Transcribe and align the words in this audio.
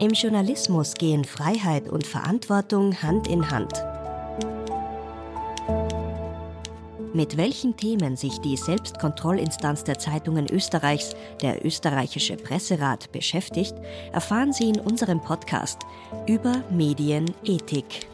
Im 0.00 0.12
Journalismus 0.12 0.94
gehen 0.94 1.26
Freiheit 1.26 1.86
und 1.90 2.06
Verantwortung 2.06 3.02
Hand 3.02 3.28
in 3.28 3.50
Hand. 3.50 3.84
Mit 7.12 7.36
welchen 7.36 7.76
Themen 7.76 8.16
sich 8.16 8.38
die 8.38 8.56
Selbstkontrollinstanz 8.56 9.84
der 9.84 9.98
Zeitungen 9.98 10.46
Österreichs, 10.50 11.14
der 11.42 11.66
österreichische 11.66 12.36
Presserat, 12.36 13.12
beschäftigt, 13.12 13.74
erfahren 14.10 14.54
Sie 14.54 14.70
in 14.70 14.80
unserem 14.80 15.20
Podcast 15.20 15.80
über 16.26 16.62
Medienethik. 16.70 18.06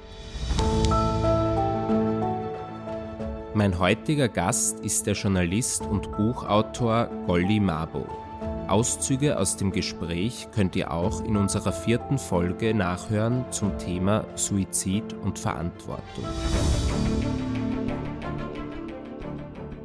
Mein 3.55 3.79
heutiger 3.79 4.27
Gast 4.27 4.80
ist 4.80 5.07
der 5.07 5.14
Journalist 5.14 5.82
und 5.82 6.11
Buchautor 6.16 7.09
Golly 7.29 7.61
Mabo. 7.61 8.25
Auszüge 8.68 9.38
aus 9.38 9.56
dem 9.56 9.70
Gespräch 9.70 10.48
könnt 10.52 10.75
ihr 10.76 10.90
auch 10.90 11.25
in 11.25 11.36
unserer 11.36 11.72
vierten 11.72 12.18
Folge 12.18 12.75
nachhören 12.75 13.44
zum 13.50 13.79
Thema 13.79 14.25
Suizid 14.34 15.14
und 15.22 15.39
Verantwortung. 15.39 16.25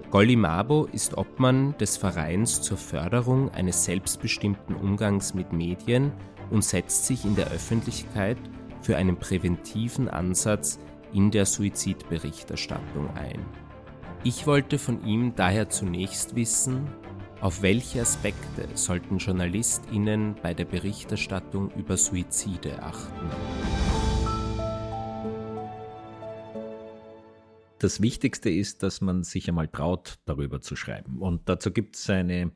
Golly 0.10 0.36
Mabo 0.36 0.86
ist 0.92 1.18
Obmann 1.18 1.76
des 1.78 1.96
Vereins 1.96 2.62
zur 2.62 2.78
Förderung 2.78 3.50
eines 3.52 3.86
selbstbestimmten 3.86 4.76
Umgangs 4.76 5.34
mit 5.34 5.54
Medien 5.54 6.12
und 6.50 6.64
setzt 6.64 7.06
sich 7.06 7.24
in 7.24 7.36
der 7.36 7.48
Öffentlichkeit 7.48 8.38
für 8.82 8.98
einen 8.98 9.16
präventiven 9.16 10.10
Ansatz 10.10 10.80
in 11.14 11.32
der 11.32 11.46
Suizidberichterstattung 11.46 13.10
ein. 13.16 13.46
Ich 14.24 14.46
wollte 14.48 14.78
von 14.78 15.06
ihm 15.06 15.34
daher 15.36 15.70
zunächst 15.70 16.36
wissen, 16.36 16.88
auf 17.42 17.64
welche 17.64 18.02
Aspekte 18.02 18.68
sollten 18.76 19.18
JournalistInnen 19.18 20.36
bei 20.44 20.54
der 20.54 20.66
Berichterstattung 20.66 21.72
über 21.72 21.98
Suizide 21.98 22.82
achten? 22.84 23.30
Das 27.80 28.00
Wichtigste 28.00 28.52
ist, 28.52 28.84
dass 28.84 29.02
man 29.02 29.24
sich 29.24 29.50
einmal 29.50 29.68
traut, 29.68 30.20
darüber 30.26 30.62
zu 30.62 30.76
schreiben. 30.76 31.18
Und 31.18 31.50
dazu 31.50 31.72
gibt 31.72 31.96
es 31.96 32.08
eine 32.12 32.52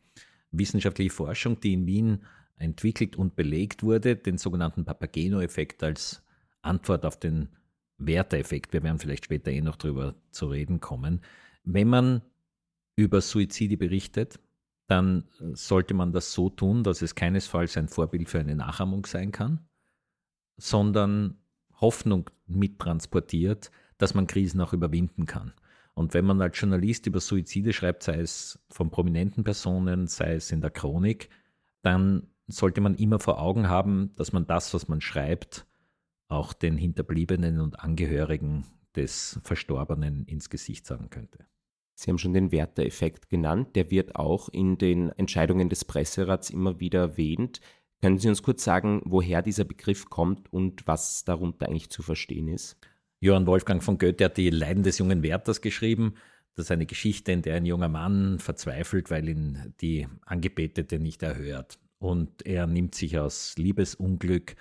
wissenschaftliche 0.52 1.10
Forschung, 1.10 1.60
die 1.60 1.74
in 1.74 1.88
Wien 1.88 2.24
entwickelt 2.58 3.16
und 3.16 3.36
belegt 3.36 3.82
wurde, 3.82 4.16
den 4.16 4.38
sogenannten 4.38 4.86
Papageno-Effekt 4.86 5.82
als 5.82 6.22
Antwort 6.62 7.06
auf 7.06 7.20
den 7.20 7.50
Werteeffekt. 7.98 8.72
Wir 8.72 8.84
werden 8.84 9.00
vielleicht 9.00 9.26
später 9.26 9.50
eh 9.50 9.62
noch 9.62 9.78
darüber 9.78 10.14
zu 10.30 10.46
reden 10.46 10.80
kommen. 10.80 11.22
Wenn 11.64 11.88
man 11.88 12.22
über 12.96 13.20
Suizide 13.20 13.78
berichtet, 13.78 14.40
dann 14.88 15.26
sollte 15.54 15.94
man 15.94 16.12
das 16.12 16.34
so 16.34 16.50
tun, 16.50 16.84
dass 16.84 17.02
es 17.02 17.16
keinesfalls 17.16 17.78
ein 17.78 17.88
Vorbild 17.88 18.30
für 18.30 18.40
eine 18.40 18.56
Nachahmung 18.56 19.06
sein 19.06 19.32
kann, 19.32 19.68
sondern 20.58 21.38
Hoffnung 21.82 22.30
mittransportiert, 22.46 23.72
dass 23.98 24.14
man 24.14 24.28
Krisen 24.28 24.62
auch 24.62 24.74
überwinden 24.74 25.26
kann. 25.26 25.54
Und 25.94 26.14
wenn 26.14 26.26
man 26.26 26.42
als 26.42 26.60
Journalist 26.60 27.08
über 27.08 27.20
Suizide 27.20 27.74
schreibt, 27.74 28.04
sei 28.04 28.20
es 28.20 28.60
von 28.70 28.92
prominenten 28.92 29.44
Personen, 29.44 30.08
sei 30.08 30.36
es 30.36 30.52
in 30.52 30.62
der 30.62 30.72
Chronik, 30.72 31.30
dann 31.82 32.28
sollte 32.48 32.82
man 32.82 32.96
immer 32.96 33.20
vor 33.20 33.40
Augen 33.40 33.70
haben, 33.70 34.14
dass 34.16 34.34
man 34.34 34.46
das, 34.46 34.74
was 34.74 34.88
man 34.88 35.02
schreibt, 35.02 35.66
auch 36.28 36.54
den 36.54 36.78
Hinterbliebenen 36.78 37.62
und 37.62 37.80
Angehörigen 37.80 38.66
des 38.96 39.40
Verstorbenen 39.44 40.26
ins 40.26 40.50
Gesicht 40.50 40.86
sagen 40.86 41.10
könnte. 41.10 41.46
Sie 41.96 42.12
haben 42.12 42.18
schon 42.18 42.34
den 42.34 42.52
Werteeffekt 42.52 43.30
genannt, 43.30 43.76
der 43.76 43.90
wird 43.90 44.16
auch 44.16 44.50
in 44.50 44.78
den 44.78 45.10
Entscheidungen 45.12 45.70
des 45.70 45.86
Presserats 45.86 46.50
immer 46.50 46.80
wieder 46.80 47.00
erwähnt. 47.00 47.62
Können 48.02 48.20
Sie 48.20 48.28
uns 48.28 48.44
kurz 48.44 48.64
sagen, 48.64 49.02
woher 49.06 49.42
dieser 49.42 49.64
Begriff 49.64 50.10
kommt 50.10 50.52
und 50.52 50.86
was 50.88 51.24
darunter 51.24 51.68
eigentlich 51.68 51.90
zu 51.90 52.04
verstehen 52.04 52.50
ist? 52.50 52.78
Johann 53.22 53.48
Wolfgang 53.48 53.82
von 53.82 53.98
Goethe 53.98 54.26
hat 54.26 54.38
die 54.38 54.50
Leiden 54.50 54.84
des 54.84 54.98
jungen 54.98 55.24
Wärters 55.24 55.62
geschrieben. 55.62 56.16
Das 56.54 56.66
ist 56.66 56.72
eine 56.72 56.86
Geschichte, 56.86 57.32
in 57.32 57.42
der 57.42 57.56
ein 57.56 57.66
junger 57.66 57.90
Mann 57.90 58.40
verzweifelt, 58.40 59.10
weil 59.10 59.30
ihn 59.30 59.74
die 59.82 60.08
Angebetete 60.26 61.00
nicht 61.00 61.24
erhört. 61.24 61.80
Und 61.98 62.46
er 62.46 62.68
nimmt 62.68 62.94
sich 62.94 63.18
aus 63.18 63.56
Liebesunglück 63.58 64.56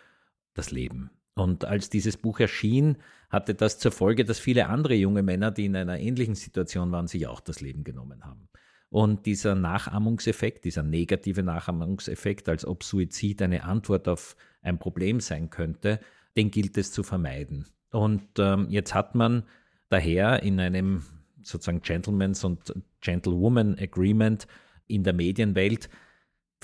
das 0.54 0.70
Leben. 0.70 1.10
Und 1.34 1.64
als 1.64 1.90
dieses 1.90 2.16
Buch 2.16 2.38
erschien, 2.38 2.96
hatte 3.34 3.54
das 3.54 3.78
zur 3.78 3.92
Folge, 3.92 4.24
dass 4.24 4.38
viele 4.38 4.68
andere 4.68 4.94
junge 4.94 5.22
Männer, 5.22 5.50
die 5.50 5.66
in 5.66 5.76
einer 5.76 5.98
ähnlichen 5.98 6.34
Situation 6.34 6.90
waren, 6.92 7.08
sich 7.08 7.26
auch 7.26 7.40
das 7.40 7.60
Leben 7.60 7.84
genommen 7.84 8.24
haben. 8.24 8.48
Und 8.88 9.26
dieser 9.26 9.54
Nachahmungseffekt, 9.54 10.64
dieser 10.64 10.84
negative 10.84 11.42
Nachahmungseffekt, 11.42 12.48
als 12.48 12.64
ob 12.64 12.84
Suizid 12.84 13.42
eine 13.42 13.64
Antwort 13.64 14.08
auf 14.08 14.36
ein 14.62 14.78
Problem 14.78 15.20
sein 15.20 15.50
könnte, 15.50 16.00
den 16.36 16.50
gilt 16.50 16.78
es 16.78 16.92
zu 16.92 17.02
vermeiden. 17.02 17.66
Und 17.90 18.22
ähm, 18.38 18.68
jetzt 18.70 18.94
hat 18.94 19.14
man 19.14 19.44
daher 19.88 20.42
in 20.42 20.60
einem 20.60 21.02
sozusagen 21.42 21.82
Gentleman's 21.82 22.44
und 22.44 22.72
Gentlewoman 23.00 23.76
Agreement 23.78 24.46
in 24.86 25.04
der 25.04 25.12
Medienwelt 25.12 25.88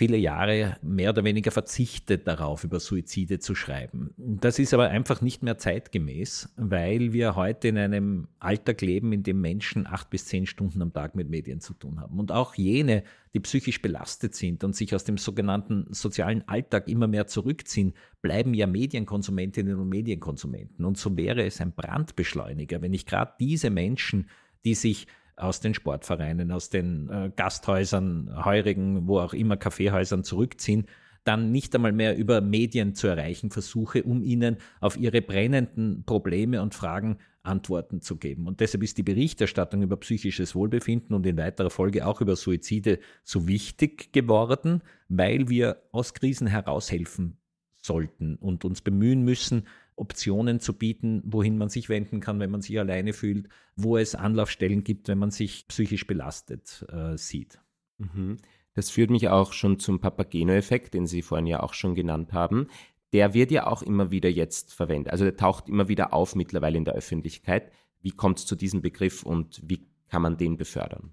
viele 0.01 0.17
Jahre 0.17 0.79
mehr 0.81 1.11
oder 1.11 1.25
weniger 1.25 1.51
verzichtet 1.51 2.27
darauf, 2.27 2.65
über 2.65 2.81
Suizide 2.81 3.39
zu 3.39 3.55
schreiben. 3.55 4.15
Das 4.17 4.59
ist 4.59 4.73
aber 4.73 4.89
einfach 4.89 5.21
nicht 5.21 5.43
mehr 5.43 5.59
zeitgemäß, 5.59 6.55
weil 6.57 7.13
wir 7.13 7.37
heute 7.37 7.69
in 7.69 7.77
einem 7.77 8.27
Alltag 8.39 8.81
leben, 8.81 9.13
in 9.13 9.25
dem 9.25 9.43
Menschen 9.43 9.87
acht 9.87 10.09
bis 10.09 10.25
zehn 10.25 10.47
Stunden 10.47 10.81
am 10.81 10.95
Tag 10.95 11.17
mit 11.17 11.29
Medien 11.29 11.61
zu 11.61 11.75
tun 11.75 12.01
haben. 12.01 12.19
Und 12.19 12.33
auch 12.33 12.55
jene, 12.55 13.03
die 13.35 13.41
psychisch 13.41 13.83
belastet 13.83 14.35
sind 14.35 14.65
und 14.65 14.75
sich 14.75 14.95
aus 14.95 15.05
dem 15.05 15.19
sogenannten 15.19 15.85
sozialen 15.91 16.49
Alltag 16.49 16.89
immer 16.89 17.07
mehr 17.07 17.27
zurückziehen, 17.27 17.93
bleiben 18.23 18.55
ja 18.55 18.67
Medienkonsumentinnen 18.67 19.79
und 19.79 19.91
Medienkonsumenten. 19.91 20.87
Und 20.87 20.97
so 20.97 21.15
wäre 21.19 21.45
es 21.45 21.61
ein 21.61 21.73
Brandbeschleuniger, 21.73 22.81
wenn 22.81 22.95
ich 22.95 23.05
gerade 23.05 23.35
diese 23.39 23.69
Menschen, 23.69 24.31
die 24.65 24.75
sich 24.75 25.07
aus 25.41 25.61
den 25.61 25.75
Sportvereinen, 25.75 26.53
aus 26.53 26.71
den 26.71 27.09
äh, 27.09 27.31
Gasthäusern, 27.35 28.45
Heurigen, 28.45 29.07
wo 29.07 29.19
auch 29.19 29.33
immer 29.33 29.57
Kaffeehäusern 29.57 30.25
zurückziehen, 30.25 30.87
dann 31.25 31.53
nicht 31.53 31.75
einmal 31.75 31.93
mehr 31.93 32.17
über 32.17 32.41
Medien 32.41 32.95
zu 32.95 33.07
erreichen 33.07 33.51
versuche, 33.51 34.03
um 34.03 34.23
ihnen 34.23 34.57
auf 34.81 34.97
ihre 34.97 35.21
brennenden 35.21 36.05
Probleme 36.05 36.63
und 36.63 36.75
Fragen 36.75 37.19
Antworten 37.43 38.01
zu 38.01 38.17
geben. 38.17 38.47
Und 38.47 38.61
deshalb 38.61 38.83
ist 38.83 38.99
die 38.99 39.03
Berichterstattung 39.03 39.83
über 39.83 39.97
psychisches 39.97 40.55
Wohlbefinden 40.55 41.15
und 41.15 41.27
in 41.27 41.37
weiterer 41.37 41.71
Folge 41.71 42.07
auch 42.07 42.21
über 42.21 42.37
Suizide 42.37 42.99
so 43.25 43.49
wichtig 43.49 44.13
geworden, 44.13 44.83
weil 45.09 45.49
wir 45.49 45.83
aus 45.93 46.13
Krisen 46.15 46.47
heraushelfen 46.47 47.39
sollten 47.83 48.37
und 48.37 48.65
uns 48.65 48.83
bemühen 48.83 49.23
müssen, 49.23 49.67
Optionen 49.97 50.61
zu 50.61 50.73
bieten, 50.73 51.23
wohin 51.25 51.59
man 51.59 51.69
sich 51.69 51.89
wenden 51.89 52.21
kann, 52.21 52.41
wenn 52.41 52.51
man 52.51 52.63
sich 52.63 52.79
alleine 52.79 53.13
fühlt, 53.13 53.49
wo 53.77 53.97
es 53.97 54.15
Anlaufstellen 54.15 54.85
gibt, 54.85 55.09
wenn 55.09 55.19
man 55.19 55.31
sich 55.31 55.67
psychisch 55.69 56.07
belastet 56.07 56.87
äh, 56.91 57.17
sieht. 57.17 57.61
Mhm. 57.99 58.39
Das 58.75 58.91
führt 58.91 59.11
mich 59.11 59.29
auch 59.29 59.53
schon 59.53 59.79
zum 59.79 60.01
Papageno-Effekt, 60.01 60.95
den 60.95 61.07
Sie 61.07 61.23
vorhin 61.23 61.47
ja 61.47 61.61
auch 61.63 61.75
schon 61.75 61.95
genannt 61.95 62.33
haben. 62.33 62.69
Der 63.13 63.35
wird 63.35 63.51
ja 63.51 63.67
auch 63.67 63.83
immer 63.83 64.11
wieder 64.11 64.31
jetzt 64.31 64.73
verwendet. 64.73 65.13
Also 65.13 65.25
der 65.25 65.37
taucht 65.37 65.69
immer 65.69 65.89
wieder 65.89 66.15
auf 66.15 66.37
mittlerweile 66.37 66.79
in 66.79 66.85
der 66.85 66.95
Öffentlichkeit. 66.95 67.73
Wie 68.01 68.13
kommt 68.13 68.39
es 68.39 68.47
zu 68.47 68.57
diesem 68.57 68.81
Begriff 68.81 69.25
und 69.25 69.61
wie 69.65 69.89
kann 70.09 70.23
man 70.23 70.37
den 70.37 70.57
befördern? 70.57 71.13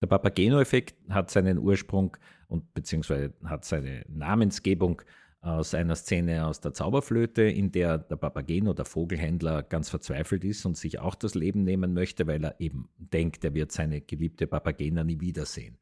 Der 0.00 0.06
Papageno-Effekt 0.06 0.94
hat 1.08 1.30
seinen 1.30 1.58
Ursprung 1.58 2.16
und 2.46 2.72
beziehungsweise 2.74 3.34
hat 3.44 3.64
seine 3.64 4.04
Namensgebung 4.08 5.02
aus 5.48 5.74
einer 5.74 5.96
Szene 5.96 6.46
aus 6.46 6.60
der 6.60 6.72
Zauberflöte, 6.72 7.42
in 7.42 7.72
der 7.72 7.98
der 7.98 8.16
Papageno, 8.16 8.74
der 8.74 8.84
Vogelhändler, 8.84 9.62
ganz 9.62 9.88
verzweifelt 9.88 10.44
ist 10.44 10.64
und 10.66 10.76
sich 10.76 10.98
auch 10.98 11.14
das 11.14 11.34
Leben 11.34 11.64
nehmen 11.64 11.94
möchte, 11.94 12.26
weil 12.26 12.44
er 12.44 12.60
eben 12.60 12.88
denkt, 12.98 13.44
er 13.44 13.54
wird 13.54 13.72
seine 13.72 14.00
geliebte 14.00 14.46
Papagena 14.46 15.04
nie 15.04 15.20
wiedersehen. 15.20 15.78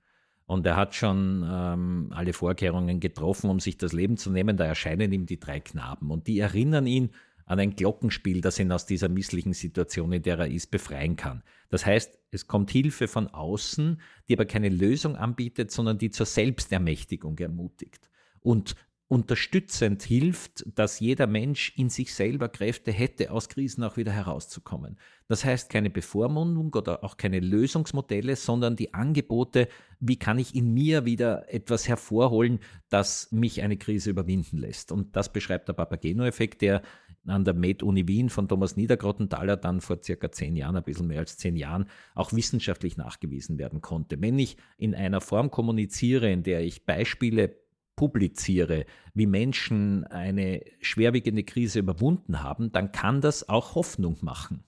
Und 0.46 0.64
er 0.64 0.76
hat 0.76 0.94
schon 0.94 1.44
ähm, 1.48 2.12
alle 2.14 2.32
Vorkehrungen 2.32 3.00
getroffen, 3.00 3.50
um 3.50 3.58
sich 3.58 3.78
das 3.78 3.92
Leben 3.92 4.16
zu 4.16 4.30
nehmen. 4.30 4.56
Da 4.56 4.64
erscheinen 4.64 5.12
ihm 5.12 5.26
die 5.26 5.40
drei 5.40 5.58
Knaben 5.58 6.10
und 6.10 6.28
die 6.28 6.38
erinnern 6.38 6.86
ihn 6.86 7.10
an 7.46 7.60
ein 7.60 7.74
Glockenspiel, 7.74 8.40
das 8.40 8.58
ihn 8.58 8.72
aus 8.72 8.86
dieser 8.86 9.08
misslichen 9.08 9.52
Situation, 9.52 10.12
in 10.12 10.22
der 10.22 10.38
er 10.38 10.48
ist, 10.48 10.70
befreien 10.70 11.16
kann. 11.16 11.42
Das 11.68 11.86
heißt, 11.86 12.18
es 12.30 12.46
kommt 12.46 12.70
Hilfe 12.70 13.08
von 13.08 13.28
außen, 13.28 14.00
die 14.28 14.34
aber 14.34 14.46
keine 14.46 14.68
Lösung 14.68 15.16
anbietet, 15.16 15.70
sondern 15.70 15.98
die 15.98 16.10
zur 16.10 16.26
Selbstermächtigung 16.26 17.38
ermutigt. 17.38 18.08
Und 18.40 18.74
unterstützend 19.08 20.02
hilft, 20.02 20.64
dass 20.76 20.98
jeder 20.98 21.28
Mensch 21.28 21.72
in 21.76 21.90
sich 21.90 22.12
selber 22.12 22.48
Kräfte 22.48 22.90
hätte, 22.90 23.30
aus 23.30 23.48
Krisen 23.48 23.84
auch 23.84 23.96
wieder 23.96 24.10
herauszukommen. 24.10 24.98
Das 25.28 25.44
heißt 25.44 25.70
keine 25.70 25.90
Bevormundung 25.90 26.74
oder 26.74 27.04
auch 27.04 27.16
keine 27.16 27.38
Lösungsmodelle, 27.38 28.34
sondern 28.34 28.74
die 28.74 28.94
Angebote, 28.94 29.68
wie 30.00 30.16
kann 30.16 30.40
ich 30.40 30.56
in 30.56 30.74
mir 30.74 31.04
wieder 31.04 31.52
etwas 31.52 31.86
hervorholen, 31.86 32.58
das 32.88 33.30
mich 33.30 33.62
eine 33.62 33.76
Krise 33.76 34.10
überwinden 34.10 34.58
lässt. 34.58 34.90
Und 34.90 35.14
das 35.14 35.32
beschreibt 35.32 35.68
der 35.68 35.74
Papageno-Effekt, 35.74 36.62
der 36.62 36.82
an 37.26 37.44
der 37.44 37.54
Med-Uni 37.54 38.08
Wien 38.08 38.28
von 38.28 38.48
Thomas 38.48 38.76
Niedergrottenthaler 38.76 39.56
dann 39.56 39.80
vor 39.80 40.02
circa 40.02 40.30
zehn 40.30 40.56
Jahren, 40.56 40.76
ein 40.76 40.84
bisschen 40.84 41.08
mehr 41.08 41.20
als 41.20 41.36
zehn 41.36 41.56
Jahren, 41.56 41.88
auch 42.14 42.32
wissenschaftlich 42.32 42.96
nachgewiesen 42.96 43.58
werden 43.58 43.80
konnte. 43.80 44.20
Wenn 44.20 44.38
ich 44.38 44.56
in 44.78 44.94
einer 44.94 45.20
Form 45.20 45.50
kommuniziere, 45.50 46.30
in 46.30 46.42
der 46.42 46.62
ich 46.62 46.86
Beispiele 46.86 47.56
publiziere, 47.96 48.84
wie 49.14 49.26
Menschen 49.26 50.04
eine 50.04 50.62
schwerwiegende 50.80 51.44
Krise 51.44 51.78
überwunden 51.80 52.42
haben, 52.42 52.70
dann 52.70 52.92
kann 52.92 53.20
das 53.20 53.48
auch 53.48 53.74
Hoffnung 53.74 54.18
machen. 54.20 54.62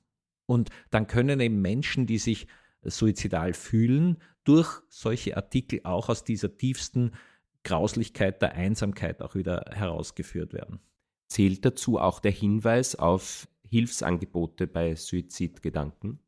Und 0.46 0.70
dann 0.90 1.06
können 1.06 1.38
eben 1.40 1.60
Menschen, 1.60 2.06
die 2.06 2.18
sich 2.18 2.46
suizidal 2.82 3.52
fühlen, 3.52 4.16
durch 4.44 4.80
solche 4.88 5.36
Artikel 5.36 5.80
auch 5.84 6.08
aus 6.08 6.24
dieser 6.24 6.56
tiefsten 6.56 7.12
Grauslichkeit 7.64 8.40
der 8.40 8.54
Einsamkeit 8.54 9.20
auch 9.20 9.34
wieder 9.34 9.66
herausgeführt 9.72 10.54
werden. 10.54 10.80
Zählt 11.28 11.66
dazu 11.66 11.98
auch 11.98 12.20
der 12.20 12.32
Hinweis 12.32 12.94
auf 12.94 13.46
Hilfsangebote 13.68 14.66
bei 14.66 14.94
Suizidgedanken? 14.94 16.20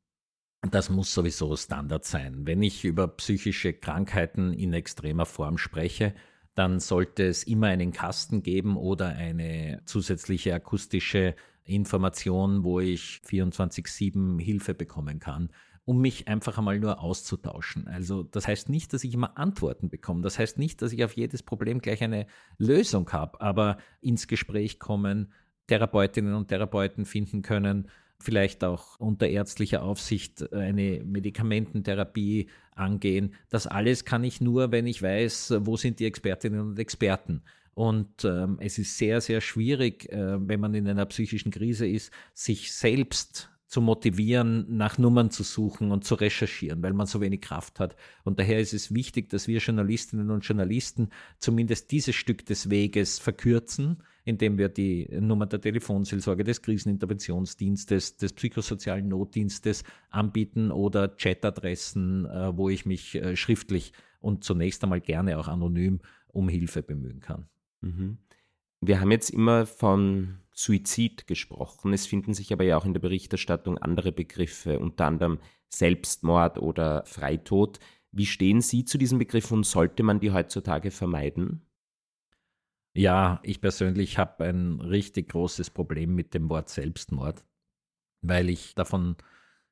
Das 0.70 0.91
muss 0.91 1.14
sowieso 1.14 1.56
Standard 1.56 2.05
sein. 2.05 2.46
Wenn 2.46 2.62
ich 2.62 2.85
über 2.85 3.08
psychische 3.08 3.73
Krankheiten 3.73 4.53
in 4.53 4.75
extremer 4.75 5.25
Form 5.25 5.56
spreche, 5.56 6.14
dann 6.61 6.79
sollte 6.79 7.25
es 7.25 7.45
immer 7.45 7.69
einen 7.69 7.91
Kasten 7.91 8.43
geben 8.43 8.77
oder 8.77 9.07
eine 9.09 9.81
zusätzliche 9.87 10.53
akustische 10.53 11.35
Information, 11.65 12.65
wo 12.65 12.81
ich 12.81 13.23
24-7 13.27 14.39
Hilfe 14.39 14.75
bekommen 14.75 15.21
kann, 15.21 15.49
um 15.87 16.03
mich 16.03 16.29
einfach 16.29 16.59
einmal 16.59 16.79
nur 16.79 17.01
auszutauschen. 17.01 17.89
Also 17.89 18.25
das 18.25 18.47
heißt 18.47 18.69
nicht, 18.69 18.93
dass 18.93 19.05
ich 19.05 19.15
immer 19.15 19.39
Antworten 19.39 19.89
bekomme. 19.89 20.21
Das 20.21 20.39
heißt 20.39 20.59
nicht, 20.59 20.83
dass 20.83 20.93
ich 20.93 21.03
auf 21.03 21.17
jedes 21.17 21.43
Problem 21.43 21.81
gleich 21.81 22.03
eine 22.03 22.27
Lösung 22.59 23.11
habe, 23.11 23.41
aber 23.41 23.79
ins 24.03 24.29
Gespräch 24.29 24.79
kommen, 24.79 25.33
Therapeutinnen 25.67 26.35
und 26.35 26.49
Therapeuten 26.49 27.06
finden 27.06 27.41
können, 27.41 27.89
vielleicht 28.22 28.64
auch 28.64 28.99
unter 28.99 29.28
ärztlicher 29.28 29.82
Aufsicht 29.82 30.52
eine 30.52 31.02
Medikamententherapie 31.05 32.49
angehen. 32.75 33.34
Das 33.49 33.67
alles 33.67 34.05
kann 34.05 34.25
ich 34.25 34.40
nur, 34.40 34.72
wenn 34.72 34.87
ich 34.87 35.02
weiß, 35.02 35.55
wo 35.61 35.76
sind 35.76 36.00
die 36.00 36.06
Expertinnen 36.06 36.61
und 36.61 36.78
Experten. 36.78 37.43
Und 37.75 38.25
ähm, 38.25 38.58
es 38.61 38.78
ist 38.78 38.99
sehr, 38.99 39.20
sehr 39.20 39.40
schwierig, 39.40 40.11
äh, 40.12 40.37
wenn 40.46 40.61
man 40.61 40.75
in 40.75 40.88
einer 40.88 41.06
psychischen 41.06 41.50
Krise 41.50 41.87
ist, 41.87 42.12
sich 42.34 42.72
selbst 42.72 43.50
zu 43.70 43.81
motivieren, 43.81 44.67
nach 44.76 44.99
Nummern 44.99 45.31
zu 45.31 45.44
suchen 45.44 45.93
und 45.93 46.05
zu 46.05 46.17
recherchieren, 46.17 46.82
weil 46.82 46.93
man 46.93 47.06
so 47.06 47.20
wenig 47.20 47.40
Kraft 47.40 47.78
hat. 47.78 47.94
Und 48.25 48.40
daher 48.40 48.58
ist 48.58 48.75
es 48.75 48.93
wichtig, 48.93 49.31
dass 49.31 49.46
wir 49.46 49.61
Journalistinnen 49.61 50.31
und 50.31 50.44
Journalisten 50.44 51.11
zumindest 51.38 51.93
dieses 51.93 52.17
Stück 52.17 52.44
des 52.46 52.69
Weges 52.69 53.20
verkürzen, 53.20 54.02
indem 54.25 54.58
wir 54.58 54.69
die 54.69 55.08
Nummer 55.20 55.46
der 55.46 55.61
Telefonseelsorge, 55.61 56.44
des 56.44 56.62
Kriseninterventionsdienstes, 56.62 58.17
des 58.17 58.32
psychosozialen 58.32 59.08
Notdienstes 59.08 59.84
anbieten 60.11 60.70
oder 60.70 61.08
Chatadressen, 61.08 62.26
äh, 62.26 62.56
wo 62.56 62.69
ich 62.69 62.87
mich 62.87 63.14
äh, 63.14 63.37
schriftlich 63.37 63.93
und 64.20 64.44
zunächst 64.44 64.82
einmal 64.82 65.00
gerne 65.00 65.38
auch 65.38 65.49
anonym 65.49 66.00
um 66.28 66.49
Hilfe 66.49 66.82
bemühen 66.82 67.20
kann. 67.20 67.49
Mhm. 67.81 68.19
Wir 68.81 69.00
haben 69.00 69.11
jetzt 69.11 69.31
immer 69.31 69.67
von 69.67 70.38
Suizid 70.52 71.26
gesprochen. 71.26 71.93
Es 71.93 72.06
finden 72.06 72.34
sich 72.34 72.52
aber 72.52 72.64
ja 72.64 72.76
auch 72.76 72.84
in 72.84 72.93
der 72.93 73.00
Berichterstattung 73.00 73.78
andere 73.78 74.12
Begriffe, 74.12 74.78
unter 74.78 75.06
anderem 75.06 75.38
Selbstmord 75.69 76.58
oder 76.58 77.05
Freitod. 77.06 77.78
Wie 78.12 78.26
stehen 78.26 78.61
Sie 78.61 78.84
zu 78.84 78.99
diesem 78.99 79.19
Begriff 79.19 79.50
und 79.52 79.64
sollte 79.64 80.02
man 80.02 80.20
die 80.20 80.32
heutzutage 80.32 80.90
vermeiden? 80.90 81.62
Ja, 82.93 83.41
ich 83.45 83.61
persönlich 83.61 84.19
habe 84.19 84.45
ein 84.45 84.81
richtig 84.81 85.29
großes 85.29 85.71
Problem 85.71 86.15
mit 86.15 86.35
dem 86.35 86.49
Wort 86.49 86.69
Selbstmord, 86.69 87.45
weil 88.21 88.49
ich 88.49 88.75
davon 88.75 89.17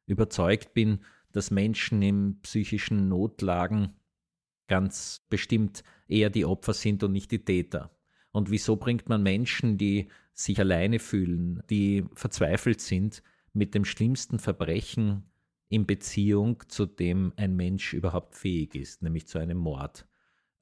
überzeugt 0.06 0.72
bin, 0.72 1.00
dass 1.32 1.50
Menschen 1.50 2.00
in 2.00 2.40
psychischen 2.42 3.08
Notlagen 3.08 3.94
ganz 4.68 5.26
bestimmt 5.28 5.82
eher 6.06 6.30
die 6.30 6.44
Opfer 6.44 6.74
sind 6.74 7.02
und 7.02 7.12
nicht 7.12 7.30
die 7.32 7.44
Täter. 7.44 7.90
Und 8.30 8.50
wieso 8.50 8.76
bringt 8.76 9.08
man 9.08 9.22
Menschen, 9.22 9.78
die 9.78 10.08
sich 10.32 10.60
alleine 10.60 11.00
fühlen, 11.00 11.62
die 11.70 12.04
verzweifelt 12.14 12.80
sind, 12.80 13.22
mit 13.52 13.74
dem 13.74 13.84
schlimmsten 13.84 14.38
Verbrechen 14.38 15.24
in 15.68 15.86
Beziehung, 15.86 16.62
zu 16.68 16.86
dem 16.86 17.32
ein 17.36 17.56
Mensch 17.56 17.94
überhaupt 17.94 18.36
fähig 18.36 18.74
ist, 18.76 19.02
nämlich 19.02 19.26
zu 19.26 19.38
einem 19.38 19.58
Mord? 19.58 20.06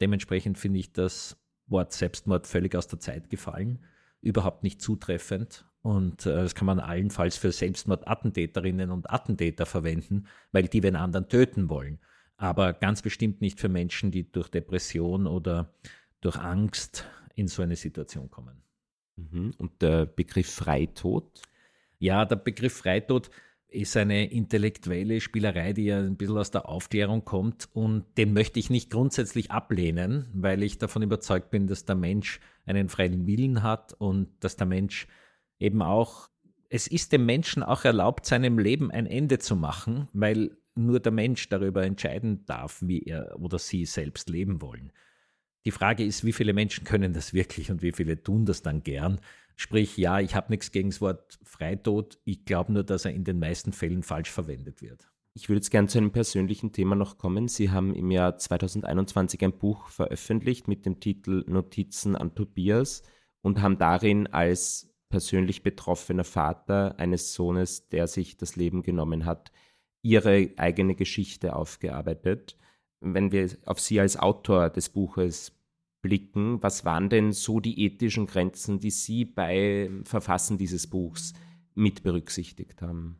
Dementsprechend 0.01 0.57
finde 0.59 0.79
ich 0.79 0.93
das 0.93 1.37
Wort 1.67 1.93
Selbstmord 1.93 2.47
völlig 2.47 2.75
aus 2.75 2.89
der 2.89 3.01
Zeit 3.01 3.31
gefallen, 3.31 3.81
überhaupt 4.21 4.63
nicht 4.63 4.81
zutreffend. 4.81 5.65
Und 5.83 6.27
äh, 6.27 6.35
das 6.35 6.55
kann 6.55 6.67
man 6.67 6.81
allenfalls 6.81 7.37
für 7.37 7.53
Selbstmordattentäterinnen 7.53 8.91
und 8.91 9.11
Attentäter 9.11 9.67
verwenden, 9.67 10.27
weil 10.53 10.69
die 10.69 10.81
den 10.81 10.97
anderen 10.97 11.29
töten 11.29 11.69
wollen. 11.69 12.01
Aber 12.37 12.73
ganz 12.73 13.03
bestimmt 13.03 13.41
nicht 13.41 13.61
für 13.61 13.69
Menschen, 13.69 14.11
die 14.11 14.31
durch 14.31 14.49
Depression 14.49 15.27
oder 15.27 15.73
durch 16.21 16.37
Angst 16.37 17.07
in 17.35 17.49
so 17.49 17.63
eine 17.63 17.77
Situation 17.77 18.31
kommen. 18.31 18.63
Mhm. 19.17 19.53
Und 19.59 19.81
der 19.81 20.07
Begriff 20.07 20.53
Freitod? 20.53 21.43
Ja, 21.99 22.25
der 22.25 22.37
Begriff 22.37 22.79
Freitod 22.79 23.31
ist 23.69 23.97
eine 23.97 24.31
intellektuelle 24.31 25.21
Spielerei, 25.21 25.73
die 25.73 25.87
ja 25.87 25.99
ein 25.99 26.17
bisschen 26.17 26.39
aus 26.39 26.51
der 26.51 26.69
Aufklärung 26.69 27.25
kommt 27.25 27.69
und 27.73 28.05
den 28.17 28.33
möchte 28.33 28.59
ich 28.59 28.71
nicht 28.71 28.91
grundsätzlich 28.91 29.51
ablehnen, 29.51 30.29
weil 30.33 30.63
ich 30.63 30.79
davon 30.79 31.03
überzeugt 31.03 31.51
bin, 31.51 31.67
dass 31.67 31.85
der 31.85 31.97
Mensch 31.97 32.41
einen 32.65 32.89
freien 32.89 33.27
Willen 33.27 33.63
hat 33.63 33.93
und 33.93 34.29
dass 34.41 34.57
der 34.57 34.67
Mensch 34.67 35.07
eben 35.59 35.83
auch, 35.83 36.29
es 36.69 36.87
ist 36.87 37.13
dem 37.13 37.27
Menschen 37.27 37.63
auch 37.63 37.85
erlaubt, 37.85 38.27
seinem 38.27 38.59
Leben 38.59 38.91
ein 38.91 39.07
Ende 39.07 39.39
zu 39.39 39.57
machen, 39.57 40.09
weil 40.13 40.57
nur 40.75 41.01
der 41.01 41.13
Mensch 41.13 41.49
darüber 41.49 41.85
entscheiden 41.85 42.45
darf, 42.45 42.81
wie 42.83 43.03
er 43.03 43.41
oder 43.41 43.59
sie 43.59 43.85
selbst 43.85 44.29
leben 44.29 44.61
wollen. 44.61 44.93
Die 45.65 45.71
Frage 45.73 46.05
ist, 46.05 46.25
wie 46.25 46.33
viele 46.33 46.53
Menschen 46.53 46.85
können 46.85 47.13
das 47.13 47.35
wirklich 47.35 47.71
und 47.71 47.83
wie 47.83 47.93
viele 47.93 48.23
tun 48.23 48.45
das 48.45 48.63
dann 48.63 48.83
gern? 48.83 49.21
Sprich, 49.57 49.97
ja, 49.97 50.21
ich 50.21 50.35
habe 50.35 50.51
nichts 50.51 50.71
gegen 50.71 50.91
das 50.91 51.01
Wort 51.01 51.39
Freitod. 51.43 52.19
Ich 52.25 52.45
glaube 52.45 52.73
nur, 52.73 52.85
dass 52.85 53.07
er 53.07 53.13
in 53.13 53.25
den 53.25 53.39
meisten 53.39 53.73
Fällen 53.73 54.03
falsch 54.03 54.31
verwendet 54.31 54.83
wird. 54.83 55.11
Ich 55.33 55.49
würde 55.49 55.59
jetzt 55.59 55.71
gerne 55.71 55.89
zu 55.89 55.99
einem 55.99 56.13
persönlichen 56.13 56.73
Thema 56.73 56.95
noch 56.95 57.19
kommen. 57.19 57.49
Sie 57.49 57.71
haben 57.71 57.95
im 57.95 58.11
Jahr 58.11 58.39
2021 58.39 59.43
ein 59.45 59.59
Buch 59.59 59.89
veröffentlicht 59.89 60.69
mit 60.69 60.87
dem 60.87 61.01
Titel 61.01 61.45
Notizen 61.47 62.17
an 62.17 62.35
Tobias 62.35 63.03
und 63.43 63.61
haben 63.61 63.79
darin 63.79 64.27
als 64.29 64.95
persönlich 65.09 65.63
betroffener 65.63 66.25
Vater 66.25 66.99
eines 66.99 67.33
Sohnes, 67.33 67.89
der 67.89 68.07
sich 68.07 68.37
das 68.37 68.57
Leben 68.57 68.83
genommen 68.83 69.25
hat, 69.25 69.53
ihre 70.03 70.51
eigene 70.57 70.95
Geschichte 70.95 71.55
aufgearbeitet. 71.55 72.57
Wenn 73.01 73.33
wir 73.33 73.49
auf 73.67 73.81
Sie 73.81 74.01
als 74.01 74.17
Autor 74.17 74.71
des 74.71 74.89
Buches 74.89 75.56
blicken, 76.07 76.63
was 76.63 76.85
waren 76.85 77.09
denn 77.09 77.33
so 77.33 77.59
die 77.59 77.81
ethischen 77.85 78.27
Grenzen, 78.27 78.79
die 78.79 78.91
Sie 78.91 79.25
beim 79.25 80.05
Verfassen 80.05 80.57
dieses 80.57 80.87
Buchs 80.87 81.33
mit 81.75 82.05
berücksichtigt 82.05 82.81
haben? 82.81 83.19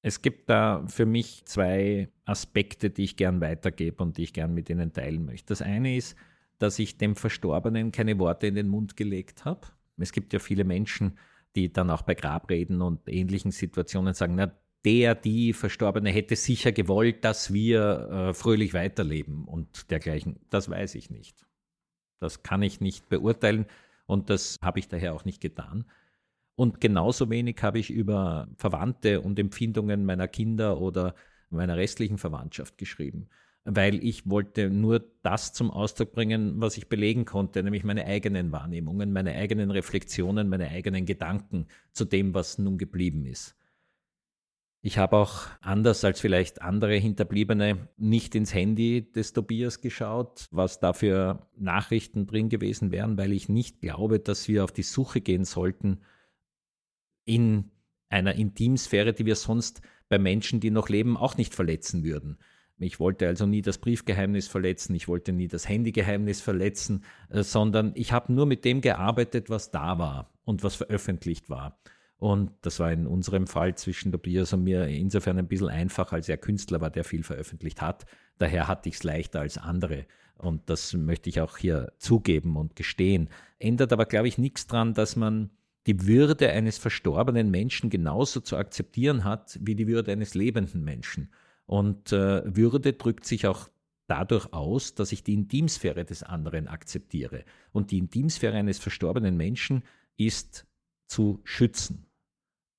Es 0.00 0.22
gibt 0.22 0.48
da 0.48 0.86
für 0.86 1.06
mich 1.06 1.44
zwei 1.44 2.08
Aspekte, 2.24 2.90
die 2.90 3.02
ich 3.02 3.16
gern 3.16 3.40
weitergebe 3.40 4.00
und 4.00 4.16
die 4.16 4.22
ich 4.22 4.32
gern 4.32 4.54
mit 4.54 4.70
Ihnen 4.70 4.92
teilen 4.92 5.24
möchte. 5.24 5.48
Das 5.48 5.60
eine 5.60 5.96
ist, 5.96 6.16
dass 6.58 6.78
ich 6.78 6.98
dem 6.98 7.16
Verstorbenen 7.16 7.90
keine 7.90 8.16
Worte 8.20 8.46
in 8.46 8.54
den 8.54 8.68
Mund 8.68 8.96
gelegt 8.96 9.44
habe. 9.44 9.66
Es 9.96 10.12
gibt 10.12 10.32
ja 10.32 10.38
viele 10.38 10.62
Menschen, 10.62 11.18
die 11.56 11.72
dann 11.72 11.90
auch 11.90 12.02
bei 12.02 12.14
Grabreden 12.14 12.80
und 12.80 13.08
ähnlichen 13.08 13.50
Situationen 13.50 14.14
sagen, 14.14 14.36
na, 14.36 14.52
der, 14.84 15.14
die 15.14 15.52
Verstorbene 15.52 16.10
hätte 16.10 16.36
sicher 16.36 16.72
gewollt, 16.72 17.24
dass 17.24 17.52
wir 17.52 18.08
äh, 18.30 18.34
fröhlich 18.34 18.74
weiterleben 18.74 19.44
und 19.44 19.90
dergleichen. 19.90 20.38
Das 20.50 20.68
weiß 20.68 20.94
ich 20.94 21.10
nicht. 21.10 21.46
Das 22.20 22.42
kann 22.42 22.62
ich 22.62 22.80
nicht 22.80 23.08
beurteilen 23.08 23.66
und 24.06 24.30
das 24.30 24.58
habe 24.62 24.78
ich 24.78 24.88
daher 24.88 25.14
auch 25.14 25.24
nicht 25.24 25.40
getan. 25.40 25.84
Und 26.56 26.80
genauso 26.80 27.30
wenig 27.30 27.56
habe 27.62 27.78
ich 27.78 27.90
über 27.90 28.48
Verwandte 28.56 29.20
und 29.20 29.38
Empfindungen 29.38 30.04
meiner 30.04 30.26
Kinder 30.26 30.80
oder 30.80 31.14
meiner 31.50 31.76
restlichen 31.76 32.18
Verwandtschaft 32.18 32.78
geschrieben, 32.78 33.28
weil 33.64 34.02
ich 34.04 34.28
wollte 34.28 34.68
nur 34.70 35.04
das 35.22 35.52
zum 35.52 35.70
Ausdruck 35.70 36.12
bringen, 36.12 36.60
was 36.60 36.76
ich 36.76 36.88
belegen 36.88 37.24
konnte, 37.24 37.62
nämlich 37.62 37.84
meine 37.84 38.06
eigenen 38.06 38.50
Wahrnehmungen, 38.52 39.12
meine 39.12 39.34
eigenen 39.34 39.70
Reflexionen, 39.70 40.48
meine 40.48 40.68
eigenen 40.68 41.06
Gedanken 41.06 41.66
zu 41.92 42.04
dem, 42.04 42.34
was 42.34 42.58
nun 42.58 42.76
geblieben 42.76 43.24
ist. 43.26 43.57
Ich 44.80 44.96
habe 44.96 45.16
auch 45.16 45.46
anders 45.60 46.04
als 46.04 46.20
vielleicht 46.20 46.62
andere 46.62 46.94
Hinterbliebene 46.94 47.88
nicht 47.96 48.36
ins 48.36 48.54
Handy 48.54 49.10
des 49.10 49.32
Tobias 49.32 49.80
geschaut, 49.80 50.46
was 50.52 50.78
da 50.78 50.92
für 50.92 51.48
Nachrichten 51.56 52.26
drin 52.26 52.48
gewesen 52.48 52.92
wären, 52.92 53.18
weil 53.18 53.32
ich 53.32 53.48
nicht 53.48 53.80
glaube, 53.80 54.20
dass 54.20 54.46
wir 54.46 54.62
auf 54.62 54.72
die 54.72 54.84
Suche 54.84 55.20
gehen 55.20 55.44
sollten 55.44 56.00
in 57.24 57.70
einer 58.08 58.36
Intimsphäre, 58.36 59.12
die 59.12 59.26
wir 59.26 59.34
sonst 59.34 59.82
bei 60.08 60.18
Menschen, 60.18 60.60
die 60.60 60.70
noch 60.70 60.88
leben, 60.88 61.16
auch 61.16 61.36
nicht 61.36 61.54
verletzen 61.54 62.04
würden. 62.04 62.38
Ich 62.78 63.00
wollte 63.00 63.26
also 63.26 63.44
nie 63.44 63.62
das 63.62 63.78
Briefgeheimnis 63.78 64.46
verletzen, 64.46 64.94
ich 64.94 65.08
wollte 65.08 65.32
nie 65.32 65.48
das 65.48 65.68
Handygeheimnis 65.68 66.40
verletzen, 66.40 67.04
äh, 67.30 67.42
sondern 67.42 67.92
ich 67.96 68.12
habe 68.12 68.32
nur 68.32 68.46
mit 68.46 68.64
dem 68.64 68.80
gearbeitet, 68.80 69.50
was 69.50 69.72
da 69.72 69.98
war 69.98 70.32
und 70.44 70.62
was 70.62 70.76
veröffentlicht 70.76 71.50
war. 71.50 71.80
Und 72.18 72.50
das 72.62 72.80
war 72.80 72.92
in 72.92 73.06
unserem 73.06 73.46
Fall 73.46 73.76
zwischen 73.76 74.10
Tobias 74.10 74.52
und 74.52 74.64
mir 74.64 74.88
insofern 74.88 75.38
ein 75.38 75.46
bisschen 75.46 75.68
einfach, 75.68 76.12
als 76.12 76.28
er 76.28 76.36
Künstler 76.36 76.80
war, 76.80 76.90
der 76.90 77.04
viel 77.04 77.22
veröffentlicht 77.22 77.80
hat. 77.80 78.06
Daher 78.38 78.66
hatte 78.66 78.88
ich 78.88 78.96
es 78.96 79.04
leichter 79.04 79.40
als 79.40 79.56
andere. 79.56 80.04
Und 80.36 80.68
das 80.68 80.94
möchte 80.94 81.30
ich 81.30 81.40
auch 81.40 81.56
hier 81.56 81.92
zugeben 81.98 82.56
und 82.56 82.74
gestehen. 82.74 83.28
Ändert 83.58 83.92
aber, 83.92 84.04
glaube 84.04 84.28
ich, 84.28 84.36
nichts 84.36 84.66
daran, 84.66 84.94
dass 84.94 85.14
man 85.14 85.50
die 85.86 86.06
Würde 86.06 86.50
eines 86.50 86.76
verstorbenen 86.76 87.50
Menschen 87.50 87.88
genauso 87.88 88.40
zu 88.40 88.56
akzeptieren 88.56 89.24
hat 89.24 89.58
wie 89.62 89.74
die 89.74 89.86
Würde 89.86 90.12
eines 90.12 90.34
lebenden 90.34 90.84
Menschen. 90.84 91.30
Und 91.66 92.12
äh, 92.12 92.42
Würde 92.44 92.94
drückt 92.94 93.26
sich 93.26 93.46
auch 93.46 93.68
dadurch 94.08 94.52
aus, 94.52 94.94
dass 94.94 95.12
ich 95.12 95.22
die 95.22 95.34
Intimsphäre 95.34 96.04
des 96.04 96.24
anderen 96.24 96.66
akzeptiere. 96.66 97.44
Und 97.72 97.90
die 97.92 97.98
Intimsphäre 97.98 98.56
eines 98.56 98.78
verstorbenen 98.78 99.36
Menschen 99.36 99.84
ist 100.16 100.66
zu 101.06 101.40
schützen. 101.44 102.07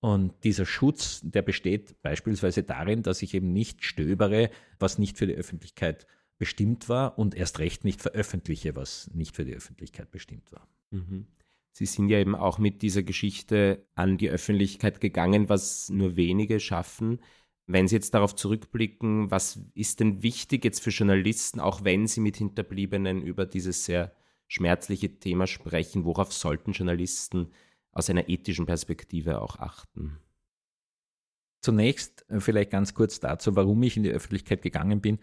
Und 0.01 0.43
dieser 0.43 0.65
Schutz, 0.65 1.21
der 1.23 1.41
besteht 1.41 2.01
beispielsweise 2.01 2.63
darin, 2.63 3.03
dass 3.03 3.21
ich 3.21 3.33
eben 3.33 3.51
nicht 3.51 3.83
stöbere, 3.83 4.49
was 4.79 4.97
nicht 4.97 5.17
für 5.17 5.27
die 5.27 5.35
Öffentlichkeit 5.35 6.07
bestimmt 6.37 6.87
war 6.87 7.19
und 7.19 7.35
erst 7.35 7.59
recht 7.59 7.83
nicht 7.83 8.01
veröffentliche, 8.01 8.75
was 8.75 9.11
nicht 9.13 9.35
für 9.35 9.43
die 9.43 9.53
Öffentlichkeit 9.53 10.09
bestimmt 10.09 10.51
war. 10.53 10.67
Mhm. 10.91 11.27
Sie 11.73 11.85
sind 11.85 12.09
ja 12.09 12.17
eben 12.19 12.35
auch 12.35 12.57
mit 12.57 12.81
dieser 12.81 13.03
Geschichte 13.03 13.85
an 13.95 14.17
die 14.17 14.29
Öffentlichkeit 14.29 15.01
gegangen, 15.01 15.49
was 15.49 15.89
nur 15.89 16.15
wenige 16.15 16.59
schaffen. 16.59 17.19
Wenn 17.67 17.87
Sie 17.87 17.95
jetzt 17.95 18.13
darauf 18.13 18.35
zurückblicken, 18.35 19.29
was 19.29 19.61
ist 19.75 19.99
denn 19.99 20.23
wichtig 20.23 20.63
jetzt 20.65 20.79
für 20.81 20.89
Journalisten, 20.89 21.59
auch 21.59 21.83
wenn 21.83 22.07
sie 22.07 22.19
mit 22.19 22.37
Hinterbliebenen 22.37 23.21
über 23.21 23.45
dieses 23.45 23.85
sehr 23.85 24.13
schmerzliche 24.47 25.19
Thema 25.19 25.45
sprechen, 25.45 26.05
worauf 26.05 26.33
sollten 26.33 26.71
Journalisten 26.71 27.51
aus 27.91 28.09
einer 28.09 28.29
ethischen 28.29 28.65
Perspektive 28.65 29.41
auch 29.41 29.57
achten? 29.57 30.19
Zunächst 31.61 32.29
äh, 32.29 32.39
vielleicht 32.39 32.71
ganz 32.71 32.93
kurz 32.93 33.19
dazu, 33.19 33.55
warum 33.55 33.81
ich 33.83 33.97
in 33.97 34.03
die 34.03 34.11
Öffentlichkeit 34.11 34.61
gegangen 34.61 35.01
bin 35.01 35.19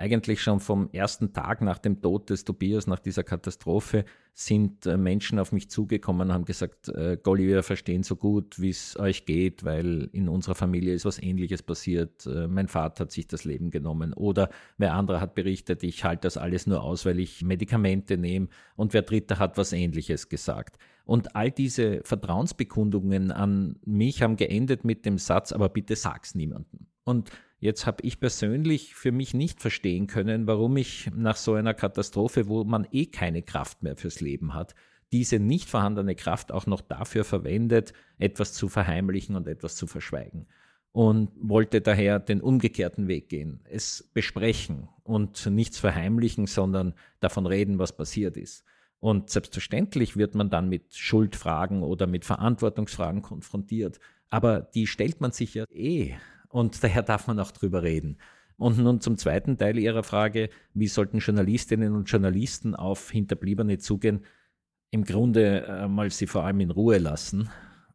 eigentlich 0.00 0.42
schon 0.42 0.60
vom 0.60 0.88
ersten 0.92 1.32
Tag 1.32 1.60
nach 1.60 1.78
dem 1.78 2.00
Tod 2.00 2.30
des 2.30 2.44
Tobias, 2.44 2.86
nach 2.86 2.98
dieser 2.98 3.22
Katastrophe, 3.22 4.04
sind 4.32 4.86
äh, 4.86 4.96
Menschen 4.96 5.38
auf 5.38 5.52
mich 5.52 5.70
zugekommen 5.70 6.28
und 6.28 6.34
haben 6.34 6.44
gesagt, 6.46 6.88
äh, 6.88 7.18
Golli, 7.22 7.46
wir 7.46 7.62
verstehen 7.62 8.02
so 8.02 8.16
gut, 8.16 8.60
wie 8.60 8.70
es 8.70 8.98
euch 8.98 9.26
geht, 9.26 9.64
weil 9.64 10.08
in 10.12 10.28
unserer 10.28 10.54
Familie 10.54 10.94
ist 10.94 11.04
was 11.04 11.22
Ähnliches 11.22 11.62
passiert. 11.62 12.26
Äh, 12.26 12.48
mein 12.48 12.68
Vater 12.68 13.04
hat 13.04 13.12
sich 13.12 13.26
das 13.26 13.44
Leben 13.44 13.70
genommen. 13.70 14.14
Oder 14.14 14.48
wer 14.78 14.94
andere 14.94 15.20
hat 15.20 15.34
berichtet, 15.34 15.82
ich 15.82 16.04
halte 16.04 16.22
das 16.22 16.38
alles 16.38 16.66
nur 16.66 16.82
aus, 16.82 17.04
weil 17.04 17.18
ich 17.18 17.42
Medikamente 17.42 18.16
nehme. 18.16 18.48
Und 18.76 18.94
wer 18.94 19.02
dritte 19.02 19.38
hat 19.38 19.58
was 19.58 19.72
Ähnliches 19.72 20.30
gesagt. 20.30 20.78
Und 21.04 21.36
all 21.36 21.50
diese 21.50 22.00
Vertrauensbekundungen 22.04 23.32
an 23.32 23.76
mich 23.84 24.22
haben 24.22 24.36
geendet 24.36 24.84
mit 24.84 25.04
dem 25.04 25.18
Satz, 25.18 25.52
aber 25.52 25.68
bitte 25.68 25.96
sag's 25.96 26.34
niemandem. 26.34 26.86
Und 27.04 27.30
Jetzt 27.60 27.84
habe 27.84 28.02
ich 28.02 28.18
persönlich 28.20 28.94
für 28.94 29.12
mich 29.12 29.34
nicht 29.34 29.60
verstehen 29.60 30.06
können, 30.06 30.46
warum 30.46 30.78
ich 30.78 31.10
nach 31.14 31.36
so 31.36 31.52
einer 31.52 31.74
Katastrophe, 31.74 32.48
wo 32.48 32.64
man 32.64 32.88
eh 32.90 33.06
keine 33.06 33.42
Kraft 33.42 33.82
mehr 33.82 33.96
fürs 33.96 34.22
Leben 34.22 34.54
hat, 34.54 34.74
diese 35.12 35.38
nicht 35.38 35.68
vorhandene 35.68 36.14
Kraft 36.14 36.52
auch 36.52 36.66
noch 36.66 36.80
dafür 36.80 37.22
verwendet, 37.22 37.92
etwas 38.18 38.54
zu 38.54 38.68
verheimlichen 38.68 39.36
und 39.36 39.46
etwas 39.46 39.76
zu 39.76 39.86
verschweigen. 39.86 40.46
Und 40.92 41.30
wollte 41.40 41.82
daher 41.82 42.18
den 42.18 42.40
umgekehrten 42.40 43.08
Weg 43.08 43.28
gehen, 43.28 43.60
es 43.70 44.10
besprechen 44.14 44.88
und 45.04 45.46
nichts 45.46 45.78
verheimlichen, 45.78 46.46
sondern 46.46 46.94
davon 47.20 47.46
reden, 47.46 47.78
was 47.78 47.96
passiert 47.96 48.36
ist. 48.38 48.64
Und 49.00 49.30
selbstverständlich 49.30 50.16
wird 50.16 50.34
man 50.34 50.50
dann 50.50 50.68
mit 50.68 50.94
Schuldfragen 50.94 51.82
oder 51.82 52.06
mit 52.06 52.24
Verantwortungsfragen 52.24 53.22
konfrontiert. 53.22 54.00
Aber 54.30 54.60
die 54.60 54.86
stellt 54.86 55.20
man 55.20 55.32
sich 55.32 55.54
ja 55.54 55.64
eh 55.70 56.16
und 56.50 56.82
daher 56.84 57.02
darf 57.02 57.26
man 57.26 57.40
auch 57.40 57.50
drüber 57.50 57.82
reden. 57.82 58.18
Und 58.56 58.78
nun 58.78 59.00
zum 59.00 59.16
zweiten 59.16 59.56
Teil 59.56 59.78
Ihrer 59.78 60.02
Frage, 60.02 60.50
wie 60.74 60.88
sollten 60.88 61.20
Journalistinnen 61.20 61.94
und 61.94 62.10
Journalisten 62.10 62.74
auf 62.74 63.10
Hinterbliebene 63.10 63.78
zugehen? 63.78 64.26
Im 64.90 65.04
Grunde 65.04 65.64
äh, 65.66 65.88
mal 65.88 66.10
sie 66.10 66.26
vor 66.26 66.44
allem 66.44 66.60
in 66.60 66.70
Ruhe 66.70 66.98
lassen 66.98 67.48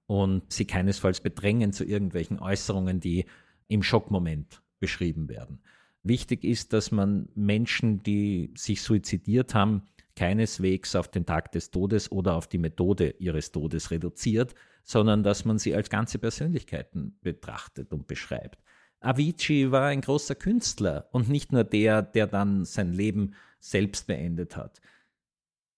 und 0.07 0.51
sie 0.51 0.65
keinesfalls 0.65 1.21
bedrängen 1.21 1.71
zu 1.71 1.83
irgendwelchen 1.83 2.39
Äußerungen, 2.39 2.99
die 2.99 3.25
im 3.67 3.83
Schockmoment 3.83 4.63
beschrieben 4.79 5.29
werden. 5.29 5.61
Wichtig 6.01 6.43
ist, 6.43 6.73
dass 6.73 6.91
man 6.91 7.29
Menschen, 7.35 8.03
die 8.03 8.51
sich 8.55 8.81
suizidiert 8.81 9.55
haben, 9.55 9.83
keineswegs 10.15 10.95
auf 10.95 11.09
den 11.09 11.25
Tag 11.25 11.51
des 11.51 11.71
Todes 11.71 12.11
oder 12.11 12.35
auf 12.35 12.47
die 12.47 12.57
Methode 12.57 13.15
ihres 13.19 13.51
Todes 13.51 13.91
reduziert, 13.91 14.55
sondern 14.85 15.23
dass 15.23 15.45
man 15.45 15.57
sie 15.57 15.75
als 15.75 15.89
ganze 15.89 16.19
Persönlichkeiten 16.19 17.17
betrachtet 17.21 17.91
und 17.91 18.07
beschreibt. 18.07 18.63
Avicii 18.99 19.71
war 19.71 19.87
ein 19.87 20.01
großer 20.01 20.35
Künstler 20.35 21.09
und 21.11 21.27
nicht 21.27 21.51
nur 21.51 21.63
der, 21.63 22.03
der 22.03 22.27
dann 22.27 22.65
sein 22.65 22.93
Leben 22.93 23.33
selbst 23.59 24.05
beendet 24.07 24.55
hat. 24.55 24.81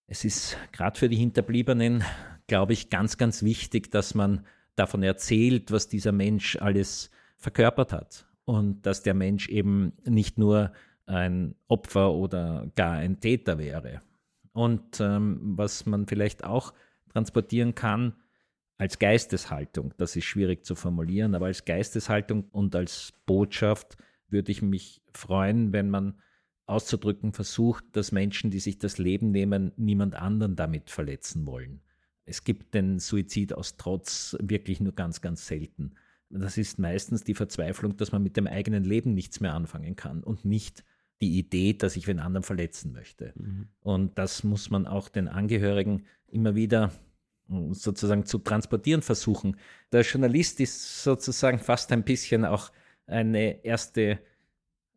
Es 0.08 0.26
ist 0.26 0.58
gerade 0.74 1.00
für 1.00 1.08
die 1.10 1.16
Hinterbliebenen, 1.16 2.04
glaube 2.48 2.74
ich, 2.74 2.90
ganz, 2.90 3.18
ganz 3.18 3.44
wichtig, 3.44 3.92
dass 3.92 4.14
man 4.14 4.46
davon 4.76 5.04
erzählt, 5.04 5.72
was 5.72 5.88
dieser 5.88 6.12
Mensch 6.12 6.58
alles 6.58 7.10
verkörpert 7.38 7.94
hat 7.94 8.28
und 8.44 8.86
dass 8.86 9.04
der 9.04 9.14
Mensch 9.14 9.48
eben 9.48 9.94
nicht 10.04 10.38
nur 10.38 10.74
ein 11.06 11.56
Opfer 11.70 12.12
oder 12.14 12.70
gar 12.76 12.94
ein 12.94 13.22
Täter 13.22 13.58
wäre. 13.58 14.02
Und 14.52 15.00
ähm, 15.00 15.40
was 15.56 15.86
man 15.86 16.08
vielleicht 16.08 16.44
auch 16.44 16.74
transportieren 17.14 17.74
kann 17.74 18.14
als 18.78 19.00
Geisteshaltung, 19.00 19.94
das 19.98 20.16
ist 20.16 20.26
schwierig 20.26 20.66
zu 20.66 20.76
formulieren, 20.76 21.34
aber 21.36 21.48
als 21.48 21.66
Geisteshaltung 21.66 22.46
und 22.52 22.76
als 22.76 23.14
Botschaft 23.26 23.98
würde 24.30 24.52
ich 24.52 24.62
mich 24.62 25.02
freuen, 25.14 25.74
wenn 25.74 25.90
man 25.90 26.20
auszudrücken 26.68 27.32
versucht, 27.32 27.86
dass 27.94 28.12
Menschen, 28.12 28.52
die 28.52 28.60
sich 28.60 28.78
das 28.78 28.98
Leben 28.98 29.32
nehmen, 29.32 29.72
niemand 29.78 30.16
anderen 30.16 30.56
damit 30.56 30.90
verletzen 30.90 31.46
wollen. 31.46 31.82
Es 32.26 32.44
gibt 32.44 32.74
den 32.74 33.00
Suizid 33.00 33.54
aus 33.54 33.78
Trotz 33.78 34.36
wirklich 34.42 34.82
nur 34.82 34.94
ganz, 34.94 35.22
ganz 35.22 35.48
selten. 35.48 35.94
Das 36.30 36.58
ist 36.58 36.78
meistens 36.78 37.24
die 37.24 37.34
Verzweiflung, 37.34 37.96
dass 37.96 38.12
man 38.12 38.22
mit 38.22 38.36
dem 38.36 38.48
eigenen 38.48 38.84
Leben 38.84 39.14
nichts 39.14 39.40
mehr 39.40 39.54
anfangen 39.54 39.96
kann 39.96 40.24
und 40.24 40.44
nicht 40.44 40.84
die 41.22 41.40
Idee, 41.40 41.74
dass 41.74 41.96
ich 41.96 42.04
den 42.04 42.20
anderen 42.20 42.44
verletzen 42.44 42.92
möchte. 42.92 43.34
Mhm. 43.36 43.70
Und 43.80 44.18
das 44.18 44.44
muss 44.44 44.70
man 44.70 44.86
auch 44.86 45.08
den 45.08 45.30
Angehörigen 45.30 46.04
immer 46.28 46.54
wieder 46.54 46.92
sozusagen 47.72 48.26
zu 48.26 48.40
transportieren 48.40 49.02
versuchen. 49.02 49.58
Der 49.92 50.02
Journalist 50.02 50.60
ist 50.60 51.04
sozusagen 51.04 51.60
fast 51.60 51.92
ein 51.92 52.04
bisschen 52.04 52.46
auch 52.46 52.72
eine 53.06 53.64
erste, 53.64 54.20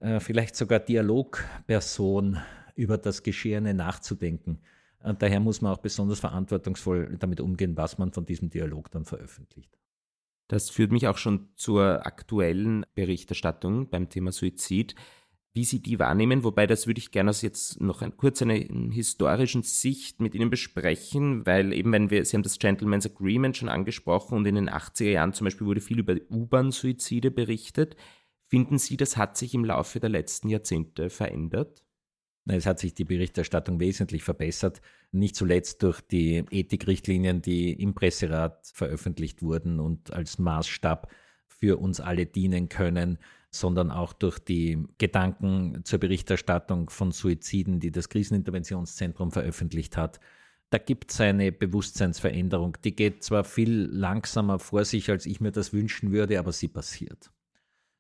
äh, 0.01 0.21
vielleicht 0.21 0.57
sogar 0.57 0.81
Dialogperson 0.81 2.39
über 2.75 2.99
das 2.99 3.23
Geschehene 3.23 3.75
nachzudenken. 3.75 4.61
Und 5.03 5.23
daher 5.23 5.41
muss 5.41 5.63
man 5.63 5.73
auch 5.73 5.79
besonders 5.79 6.21
verantwortungsvoll 6.21 7.17
damit 7.19 7.41
umgehen, 7.41 7.77
was 7.77 7.99
man 7.99 8.13
von 8.13 8.27
diesem 8.27 8.51
Dialog 8.51 8.91
dann 8.91 9.05
veröffentlicht. 9.05 9.79
Das 10.49 10.69
führt 10.69 10.91
mich 10.91 11.07
auch 11.07 11.17
schon 11.17 11.49
zur 11.55 12.05
aktuellen 12.05 12.85
Berichterstattung 12.95 13.89
beim 13.89 14.09
Thema 14.09 14.33
Suizid 14.33 14.97
wie 15.53 15.65
Sie 15.65 15.83
die 15.83 15.99
wahrnehmen, 15.99 16.45
wobei 16.45 16.67
das 16.67 16.87
würde 16.87 17.01
ich 17.01 17.11
gerne 17.11 17.31
aus 17.31 17.43
jetzt 17.43 17.81
noch 17.81 18.03
ein, 18.03 18.17
kurz 18.17 18.41
einer 18.41 18.55
historischen 18.55 19.63
Sicht 19.63 20.21
mit 20.21 20.35
Ihnen 20.35 20.49
besprechen, 20.49 21.45
weil 21.45 21.73
eben 21.73 21.93
wenn 21.93 22.11
wir, 22.11 22.25
Sie 22.25 22.37
haben 22.37 22.45
das 22.45 22.59
Gentleman's 22.59 23.07
Agreement 23.07 23.57
schon 23.57 23.69
angesprochen 23.69 24.37
und 24.37 24.47
in 24.47 24.55
den 24.55 24.71
80er 24.71 25.11
Jahren 25.11 25.33
zum 25.33 25.47
Beispiel 25.47 25.67
wurde 25.67 25.81
viel 25.81 25.99
über 25.99 26.15
U-Bahn-Suizide 26.31 27.33
berichtet. 27.33 27.97
Finden 28.47 28.79
Sie, 28.79 28.97
das 28.97 29.17
hat 29.17 29.37
sich 29.37 29.55
im 29.55 29.65
Laufe 29.65 29.99
der 29.99 30.11
letzten 30.11 30.49
Jahrzehnte 30.49 31.11
verändert? 31.11 31.85
Es 32.47 32.67
hat 32.67 32.79
sich 32.79 32.95
die 32.95 33.05
Berichterstattung 33.05 33.81
wesentlich 33.81 34.23
verbessert, 34.23 34.81
nicht 35.13 35.37
zuletzt 35.37 35.83
durch 35.83 36.01
die 36.01 36.45
Ethikrichtlinien, 36.51 37.43
die 37.43 37.73
im 37.73 37.95
Presserat 37.95 38.71
veröffentlicht 38.73 39.43
wurden 39.43 39.79
und 39.79 40.13
als 40.13 40.39
Maßstab 40.39 41.11
für 41.61 41.77
uns 41.79 42.01
alle 42.01 42.27
dienen 42.27 42.69
können 42.69 43.19
sondern 43.51 43.91
auch 43.91 44.13
durch 44.13 44.39
die 44.39 44.87
Gedanken 44.99 45.81
zur 45.85 45.99
Berichterstattung 45.99 46.89
von 46.89 47.11
Suiziden, 47.11 47.81
die 47.81 47.91
das 47.91 48.09
Kriseninterventionszentrum 48.09 49.33
veröffentlicht 49.33 49.97
hat. 49.97 50.21
Da 50.71 50.79
gibt 50.79 51.11
es 51.11 51.21
eine 51.21 51.51
Bewusstseinsveränderung, 51.51 52.79
die 52.85 52.95
geht 52.95 53.25
zwar 53.25 53.43
viel 53.43 53.89
langsamer 53.91 54.61
vor 54.61 54.85
sich, 54.85 55.11
als 55.11 55.27
ich 55.27 55.41
mir 55.41 55.51
das 55.51 55.73
wünschen 55.73 56.13
würde, 56.13 56.39
aber 56.39 56.53
sie 56.53 56.69
passiert. 56.69 57.33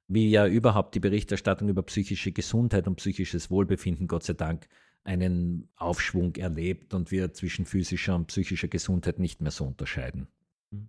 Wie 0.07 0.31
ja 0.31 0.47
überhaupt 0.47 0.95
die 0.95 1.00
Berichterstattung 1.00 1.69
über 1.69 1.83
psychische 1.83 2.31
Gesundheit 2.31 2.87
und 2.87 2.97
psychisches 2.97 3.50
Wohlbefinden, 3.50 4.07
Gott 4.07 4.23
sei 4.23 4.35
Dank, 4.35 4.69
einen 5.02 5.69
Aufschwung 5.76 6.37
erlebt 6.37 6.95
und 6.95 7.11
wir 7.11 7.33
zwischen 7.33 7.64
physischer 7.64 8.14
und 8.14 8.26
psychischer 8.26 8.69
Gesundheit 8.69 9.19
nicht 9.19 9.40
mehr 9.40 9.50
so 9.50 9.64
unterscheiden. 9.64 10.29
Mhm. 10.71 10.88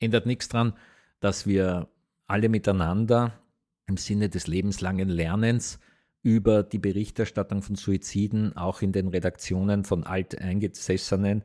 Ändert 0.00 0.26
nichts 0.26 0.48
daran, 0.48 0.74
dass 1.20 1.46
wir 1.46 1.88
alle 2.26 2.48
miteinander 2.48 3.40
im 3.86 3.96
Sinne 3.96 4.28
des 4.28 4.46
lebenslangen 4.46 5.08
Lernens 5.08 5.78
über 6.22 6.62
die 6.62 6.78
Berichterstattung 6.78 7.62
von 7.62 7.76
Suiziden 7.76 8.56
auch 8.56 8.80
in 8.80 8.92
den 8.92 9.08
Redaktionen 9.08 9.84
von 9.84 10.04
Alteingesessenen 10.04 11.42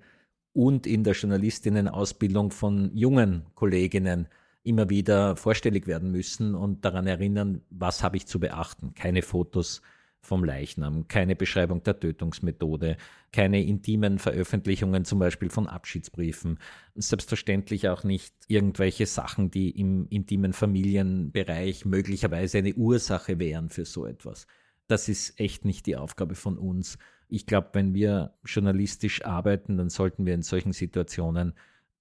und 0.53 0.87
in 0.87 1.03
der 1.03 1.13
Journalistinnenausbildung 1.13 2.51
von 2.51 2.95
jungen 2.95 3.45
Kolleginnen 3.55 4.27
immer 4.63 4.89
wieder 4.89 5.35
vorstellig 5.35 5.87
werden 5.87 6.11
müssen 6.11 6.55
und 6.55 6.85
daran 6.85 7.07
erinnern, 7.07 7.61
was 7.69 8.03
habe 8.03 8.17
ich 8.17 8.25
zu 8.25 8.39
beachten. 8.39 8.93
Keine 8.93 9.21
Fotos 9.21 9.81
vom 10.21 10.43
Leichnam, 10.43 11.07
keine 11.07 11.35
Beschreibung 11.35 11.83
der 11.83 11.99
Tötungsmethode, 11.99 12.97
keine 13.31 13.63
intimen 13.63 14.19
Veröffentlichungen 14.19 15.05
zum 15.05 15.19
Beispiel 15.19 15.49
von 15.49 15.67
Abschiedsbriefen, 15.67 16.59
selbstverständlich 16.95 17.89
auch 17.89 18.03
nicht 18.03 18.33
irgendwelche 18.47 19.05
Sachen, 19.05 19.49
die 19.49 19.69
im 19.71 20.07
intimen 20.09 20.53
Familienbereich 20.53 21.85
möglicherweise 21.85 22.59
eine 22.59 22.75
Ursache 22.75 23.39
wären 23.39 23.69
für 23.69 23.85
so 23.85 24.05
etwas. 24.05 24.45
Das 24.87 25.07
ist 25.07 25.39
echt 25.39 25.65
nicht 25.65 25.85
die 25.85 25.95
Aufgabe 25.95 26.35
von 26.35 26.57
uns. 26.57 26.97
Ich 27.27 27.45
glaube, 27.45 27.69
wenn 27.73 27.93
wir 27.93 28.33
journalistisch 28.43 29.23
arbeiten, 29.23 29.77
dann 29.77 29.89
sollten 29.89 30.25
wir 30.25 30.33
in 30.33 30.41
solchen 30.41 30.73
Situationen 30.73 31.53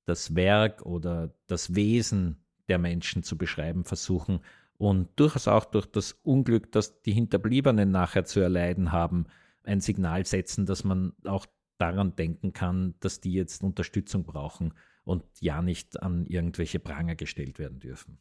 das 0.06 0.34
Werk 0.34 0.82
oder 0.86 1.34
das 1.46 1.74
Wesen 1.74 2.42
der 2.68 2.78
Menschen 2.78 3.22
zu 3.22 3.36
beschreiben 3.36 3.84
versuchen 3.84 4.40
und 4.78 5.08
durchaus 5.16 5.48
auch 5.48 5.64
durch 5.64 5.86
das 5.86 6.12
Unglück, 6.22 6.72
das 6.72 7.02
die 7.02 7.12
Hinterbliebenen 7.12 7.90
nachher 7.90 8.24
zu 8.24 8.40
erleiden 8.40 8.92
haben, 8.92 9.26
ein 9.64 9.80
Signal 9.80 10.24
setzen, 10.24 10.64
dass 10.66 10.84
man 10.84 11.12
auch 11.24 11.46
daran 11.78 12.16
denken 12.16 12.52
kann, 12.52 12.94
dass 13.00 13.20
die 13.20 13.32
jetzt 13.32 13.62
Unterstützung 13.62 14.24
brauchen 14.24 14.74
und 15.04 15.24
ja 15.40 15.62
nicht 15.62 16.02
an 16.02 16.26
irgendwelche 16.26 16.78
Pranger 16.78 17.16
gestellt 17.16 17.58
werden 17.58 17.80
dürfen. 17.80 18.18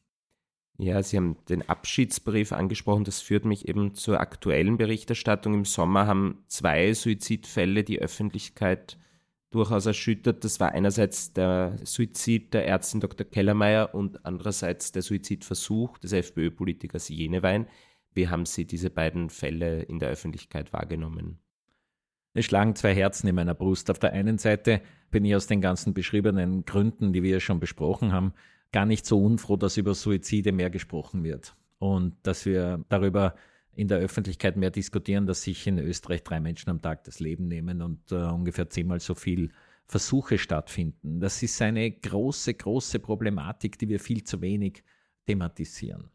Ja, 0.79 1.01
Sie 1.01 1.17
haben 1.17 1.37
den 1.49 1.67
Abschiedsbrief 1.67 2.51
angesprochen. 2.51 3.03
Das 3.03 3.19
führt 3.19 3.45
mich 3.45 3.67
eben 3.67 3.95
zur 3.95 4.19
aktuellen 4.19 4.77
Berichterstattung. 4.77 5.55
Im 5.55 5.65
Sommer 5.65 6.05
haben 6.05 6.43
zwei 6.47 6.93
Suizidfälle 6.93 7.83
die 7.83 7.99
Öffentlichkeit 7.99 8.99
durchaus 9.51 9.85
erschüttert. 9.85 10.43
Das 10.43 10.59
war 10.59 10.71
einerseits 10.71 11.33
der 11.33 11.77
Suizid 11.83 12.53
der 12.53 12.67
Ärztin 12.67 12.99
Dr. 12.99 13.25
Kellermeier 13.25 13.93
und 13.93 14.25
andererseits 14.25 14.91
der 14.91 15.01
Suizidversuch 15.01 15.97
des 15.97 16.13
FPÖ-Politikers 16.13 17.09
Jenewein. 17.09 17.67
Wie 18.13 18.27
haben 18.27 18.45
Sie 18.45 18.65
diese 18.65 18.89
beiden 18.89 19.29
Fälle 19.29 19.83
in 19.83 19.99
der 19.99 20.09
Öffentlichkeit 20.09 20.73
wahrgenommen? 20.73 21.39
Es 22.33 22.45
schlagen 22.45 22.75
zwei 22.75 22.93
Herzen 22.93 23.27
in 23.27 23.35
meiner 23.35 23.55
Brust. 23.55 23.89
Auf 23.89 23.99
der 23.99 24.13
einen 24.13 24.37
Seite 24.37 24.81
bin 25.09 25.25
ich 25.25 25.35
aus 25.35 25.47
den 25.47 25.61
ganzen 25.61 25.93
beschriebenen 25.93 26.65
Gründen, 26.65 27.13
die 27.13 27.23
wir 27.23 27.39
schon 27.39 27.59
besprochen 27.59 28.11
haben, 28.11 28.33
gar 28.71 28.85
nicht 28.85 29.05
so 29.05 29.23
unfroh, 29.23 29.55
dass 29.55 29.77
über 29.77 29.95
Suizide 29.95 30.51
mehr 30.51 30.69
gesprochen 30.69 31.23
wird 31.23 31.55
und 31.79 32.15
dass 32.23 32.45
wir 32.45 32.83
darüber 32.89 33.35
in 33.77 33.87
der 33.87 33.99
Öffentlichkeit 33.99 34.57
mehr 34.57 34.71
diskutieren, 34.71 35.27
dass 35.27 35.43
sich 35.43 35.67
in 35.67 35.77
Österreich 35.77 36.23
drei 36.23 36.39
Menschen 36.39 36.71
am 36.71 36.81
Tag 36.81 37.03
das 37.03 37.19
Leben 37.19 37.47
nehmen 37.47 37.83
und 37.83 38.11
äh, 38.11 38.15
ungefähr 38.15 38.67
zehnmal 38.71 38.99
so 38.99 39.13
viel 39.13 39.51
Versuche 39.85 40.39
stattfinden. 40.39 41.19
Das 41.19 41.43
ist 41.43 41.61
eine 41.61 41.91
große, 41.91 42.55
große 42.55 42.97
Problematik, 42.97 43.77
die 43.77 43.87
wir 43.87 43.99
viel 43.99 44.23
zu 44.23 44.41
wenig 44.41 44.83
thematisieren. 45.27 46.09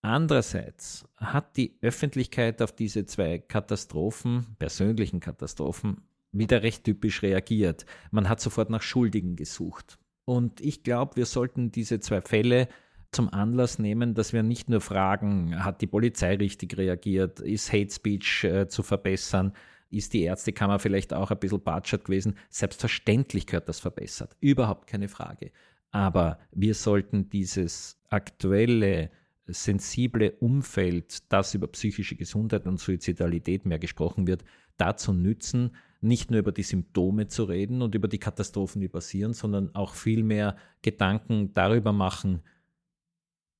Andererseits 0.00 1.06
hat 1.16 1.58
die 1.58 1.76
Öffentlichkeit 1.82 2.62
auf 2.62 2.72
diese 2.72 3.04
zwei 3.04 3.38
Katastrophen, 3.38 4.56
persönlichen 4.58 5.20
Katastrophen, 5.20 6.00
wieder 6.32 6.62
recht 6.62 6.84
typisch 6.84 7.20
reagiert. 7.20 7.84
Man 8.10 8.30
hat 8.30 8.40
sofort 8.40 8.70
nach 8.70 8.82
Schuldigen 8.82 9.36
gesucht. 9.36 9.98
Und 10.24 10.62
ich 10.62 10.82
glaube, 10.82 11.16
wir 11.16 11.26
sollten 11.26 11.72
diese 11.72 12.00
zwei 12.00 12.22
Fälle 12.22 12.68
zum 13.12 13.32
Anlass 13.32 13.78
nehmen, 13.78 14.14
dass 14.14 14.32
wir 14.32 14.42
nicht 14.42 14.68
nur 14.68 14.80
fragen, 14.80 15.64
hat 15.64 15.80
die 15.80 15.86
Polizei 15.86 16.36
richtig 16.36 16.76
reagiert, 16.76 17.40
ist 17.40 17.72
Hate 17.72 17.92
Speech 17.92 18.44
äh, 18.44 18.68
zu 18.68 18.82
verbessern, 18.82 19.52
ist 19.90 20.12
die 20.12 20.22
Ärztekammer 20.22 20.78
vielleicht 20.78 21.12
auch 21.12 21.30
ein 21.30 21.38
bisschen 21.38 21.62
batschert 21.62 22.04
gewesen. 22.04 22.36
Selbstverständlich 22.48 23.46
gehört 23.46 23.68
das 23.68 23.80
verbessert, 23.80 24.36
überhaupt 24.40 24.86
keine 24.86 25.08
Frage. 25.08 25.50
Aber 25.90 26.38
wir 26.52 26.74
sollten 26.74 27.28
dieses 27.28 28.00
aktuelle, 28.08 29.10
sensible 29.46 30.32
Umfeld, 30.38 31.32
das 31.32 31.54
über 31.54 31.66
psychische 31.66 32.14
Gesundheit 32.14 32.66
und 32.66 32.78
Suizidalität 32.78 33.66
mehr 33.66 33.80
gesprochen 33.80 34.28
wird, 34.28 34.44
dazu 34.76 35.12
nützen, 35.12 35.74
nicht 36.00 36.30
nur 36.30 36.38
über 36.38 36.52
die 36.52 36.62
Symptome 36.62 37.26
zu 37.26 37.44
reden 37.44 37.82
und 37.82 37.96
über 37.96 38.06
die 38.06 38.18
Katastrophen, 38.18 38.80
die 38.80 38.88
passieren, 38.88 39.32
sondern 39.32 39.74
auch 39.74 39.94
viel 39.94 40.22
mehr 40.22 40.56
Gedanken 40.82 41.52
darüber 41.52 41.92
machen, 41.92 42.42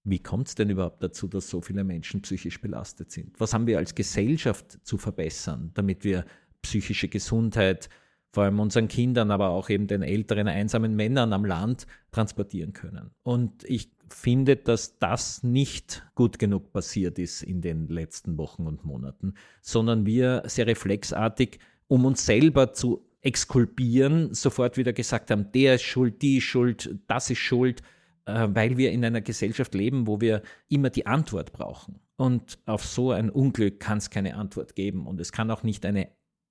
wie 0.04 0.18
kommt 0.18 0.48
es 0.48 0.54
denn 0.54 0.70
überhaupt 0.70 1.02
dazu, 1.02 1.28
dass 1.28 1.50
so 1.50 1.60
viele 1.60 1.84
Menschen 1.84 2.22
psychisch 2.22 2.60
belastet 2.60 3.10
sind? 3.10 3.38
Was 3.38 3.52
haben 3.52 3.66
wir 3.66 3.78
als 3.78 3.94
Gesellschaft 3.94 4.78
zu 4.82 4.96
verbessern, 4.98 5.70
damit 5.74 6.04
wir 6.04 6.24
psychische 6.62 7.08
Gesundheit 7.08 7.88
vor 8.32 8.44
allem 8.44 8.60
unseren 8.60 8.88
Kindern, 8.88 9.30
aber 9.30 9.48
auch 9.48 9.68
eben 9.68 9.88
den 9.88 10.02
älteren 10.02 10.46
einsamen 10.46 10.94
Männern 10.94 11.32
am 11.32 11.44
Land 11.44 11.86
transportieren 12.12 12.72
können? 12.72 13.10
Und 13.22 13.64
ich 13.64 13.92
finde, 14.08 14.56
dass 14.56 14.98
das 14.98 15.42
nicht 15.42 16.06
gut 16.14 16.38
genug 16.38 16.72
passiert 16.72 17.18
ist 17.18 17.42
in 17.42 17.60
den 17.60 17.88
letzten 17.88 18.38
Wochen 18.38 18.66
und 18.66 18.84
Monaten, 18.84 19.34
sondern 19.60 20.06
wir 20.06 20.42
sehr 20.46 20.66
reflexartig, 20.66 21.58
um 21.88 22.04
uns 22.04 22.24
selber 22.24 22.72
zu 22.72 23.04
exkulpieren, 23.20 24.32
sofort 24.32 24.76
wieder 24.76 24.92
gesagt 24.92 25.30
haben, 25.30 25.52
der 25.52 25.74
ist 25.74 25.82
schuld, 25.82 26.22
die 26.22 26.38
ist 26.38 26.44
schuld, 26.44 26.98
das 27.06 27.28
ist 27.28 27.38
schuld 27.38 27.82
weil 28.26 28.76
wir 28.76 28.92
in 28.92 29.04
einer 29.04 29.20
Gesellschaft 29.20 29.74
leben, 29.74 30.06
wo 30.06 30.20
wir 30.20 30.42
immer 30.68 30.90
die 30.90 31.06
Antwort 31.06 31.52
brauchen. 31.52 32.00
Und 32.16 32.58
auf 32.66 32.84
so 32.84 33.12
ein 33.12 33.30
Unglück 33.30 33.80
kann 33.80 33.98
es 33.98 34.10
keine 34.10 34.36
Antwort 34.36 34.74
geben. 34.74 35.06
Und 35.06 35.20
es 35.20 35.32
kann 35.32 35.50
auch 35.50 35.62
nicht 35.62 35.86
eine 35.86 36.08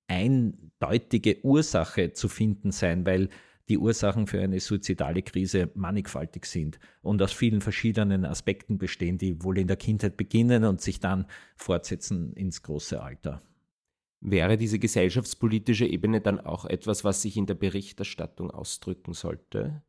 eindeutige 0.08 1.44
Ursache 1.44 2.12
zu 2.12 2.28
finden 2.28 2.72
sein, 2.72 3.06
weil 3.06 3.28
die 3.68 3.78
Ursachen 3.78 4.26
für 4.26 4.40
eine 4.40 4.58
suizidale 4.58 5.22
Krise 5.22 5.70
mannigfaltig 5.74 6.44
sind 6.44 6.80
und 7.02 7.22
aus 7.22 7.32
vielen 7.32 7.60
verschiedenen 7.60 8.24
Aspekten 8.24 8.78
bestehen, 8.78 9.16
die 9.16 9.44
wohl 9.44 9.58
in 9.58 9.68
der 9.68 9.76
Kindheit 9.76 10.16
beginnen 10.16 10.64
und 10.64 10.80
sich 10.80 10.98
dann 10.98 11.26
fortsetzen 11.54 12.32
ins 12.32 12.62
große 12.62 13.00
Alter. 13.00 13.42
Wäre 14.20 14.58
diese 14.58 14.80
gesellschaftspolitische 14.80 15.86
Ebene 15.86 16.20
dann 16.20 16.40
auch 16.40 16.64
etwas, 16.64 17.04
was 17.04 17.22
sich 17.22 17.36
in 17.36 17.46
der 17.46 17.54
Berichterstattung 17.54 18.50
ausdrücken 18.50 19.14
sollte? 19.14 19.82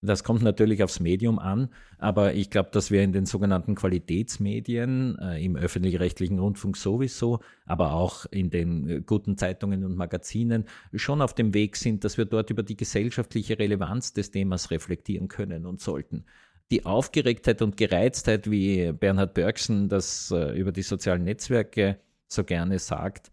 Das 0.00 0.22
kommt 0.22 0.42
natürlich 0.42 0.84
aufs 0.84 1.00
Medium 1.00 1.40
an, 1.40 1.70
aber 1.98 2.34
ich 2.34 2.50
glaube, 2.50 2.70
dass 2.72 2.92
wir 2.92 3.02
in 3.02 3.12
den 3.12 3.26
sogenannten 3.26 3.74
Qualitätsmedien, 3.74 5.18
äh, 5.18 5.44
im 5.44 5.56
öffentlich-rechtlichen 5.56 6.38
Rundfunk 6.38 6.76
sowieso, 6.76 7.40
aber 7.66 7.94
auch 7.94 8.24
in 8.30 8.48
den 8.50 8.88
äh, 8.88 9.00
guten 9.00 9.36
Zeitungen 9.36 9.84
und 9.84 9.96
Magazinen 9.96 10.66
schon 10.94 11.20
auf 11.20 11.34
dem 11.34 11.52
Weg 11.52 11.74
sind, 11.76 12.04
dass 12.04 12.16
wir 12.16 12.26
dort 12.26 12.50
über 12.50 12.62
die 12.62 12.76
gesellschaftliche 12.76 13.58
Relevanz 13.58 14.12
des 14.12 14.30
Themas 14.30 14.70
reflektieren 14.70 15.26
können 15.26 15.66
und 15.66 15.80
sollten. 15.80 16.24
Die 16.70 16.86
Aufgeregtheit 16.86 17.60
und 17.60 17.76
Gereiztheit, 17.76 18.48
wie 18.48 18.92
Bernhard 18.92 19.34
Bergsen 19.34 19.88
das 19.88 20.30
äh, 20.30 20.56
über 20.56 20.70
die 20.70 20.82
sozialen 20.82 21.24
Netzwerke 21.24 21.98
so 22.28 22.44
gerne 22.44 22.78
sagt, 22.78 23.32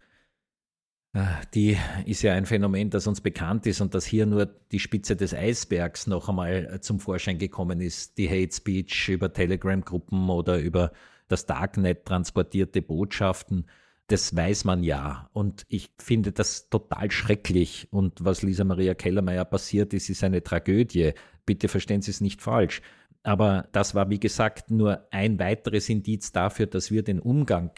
die 1.54 1.76
ist 2.04 2.22
ja 2.22 2.34
ein 2.34 2.46
Phänomen, 2.46 2.90
das 2.90 3.06
uns 3.06 3.20
bekannt 3.20 3.66
ist 3.66 3.80
und 3.80 3.94
dass 3.94 4.04
hier 4.04 4.26
nur 4.26 4.46
die 4.46 4.78
Spitze 4.78 5.16
des 5.16 5.34
Eisbergs 5.34 6.06
noch 6.06 6.28
einmal 6.28 6.68
äh, 6.72 6.80
zum 6.80 7.00
Vorschein 7.00 7.38
gekommen 7.38 7.80
ist. 7.80 8.18
Die 8.18 8.28
Hate 8.28 8.54
Speech 8.54 9.08
über 9.08 9.32
Telegram-Gruppen 9.32 10.28
oder 10.28 10.58
über 10.58 10.92
das 11.28 11.46
Darknet 11.46 12.04
transportierte 12.04 12.82
Botschaften, 12.82 13.66
das 14.08 14.36
weiß 14.36 14.64
man 14.64 14.82
ja. 14.84 15.28
Und 15.32 15.64
ich 15.68 15.90
finde 15.98 16.32
das 16.32 16.68
total 16.68 17.10
schrecklich. 17.10 17.88
Und 17.90 18.24
was 18.24 18.42
Lisa 18.42 18.64
Maria 18.64 18.94
Kellermeier 18.94 19.44
passiert 19.44 19.92
ist, 19.94 20.08
ist 20.08 20.22
eine 20.22 20.42
Tragödie. 20.42 21.12
Bitte 21.44 21.68
verstehen 21.68 22.02
Sie 22.02 22.10
es 22.10 22.20
nicht 22.20 22.42
falsch. 22.42 22.82
Aber 23.22 23.68
das 23.72 23.96
war, 23.96 24.08
wie 24.08 24.20
gesagt, 24.20 24.70
nur 24.70 25.08
ein 25.10 25.40
weiteres 25.40 25.88
Indiz 25.88 26.30
dafür, 26.30 26.66
dass 26.66 26.92
wir 26.92 27.02
den 27.02 27.18
Umgang 27.18 27.72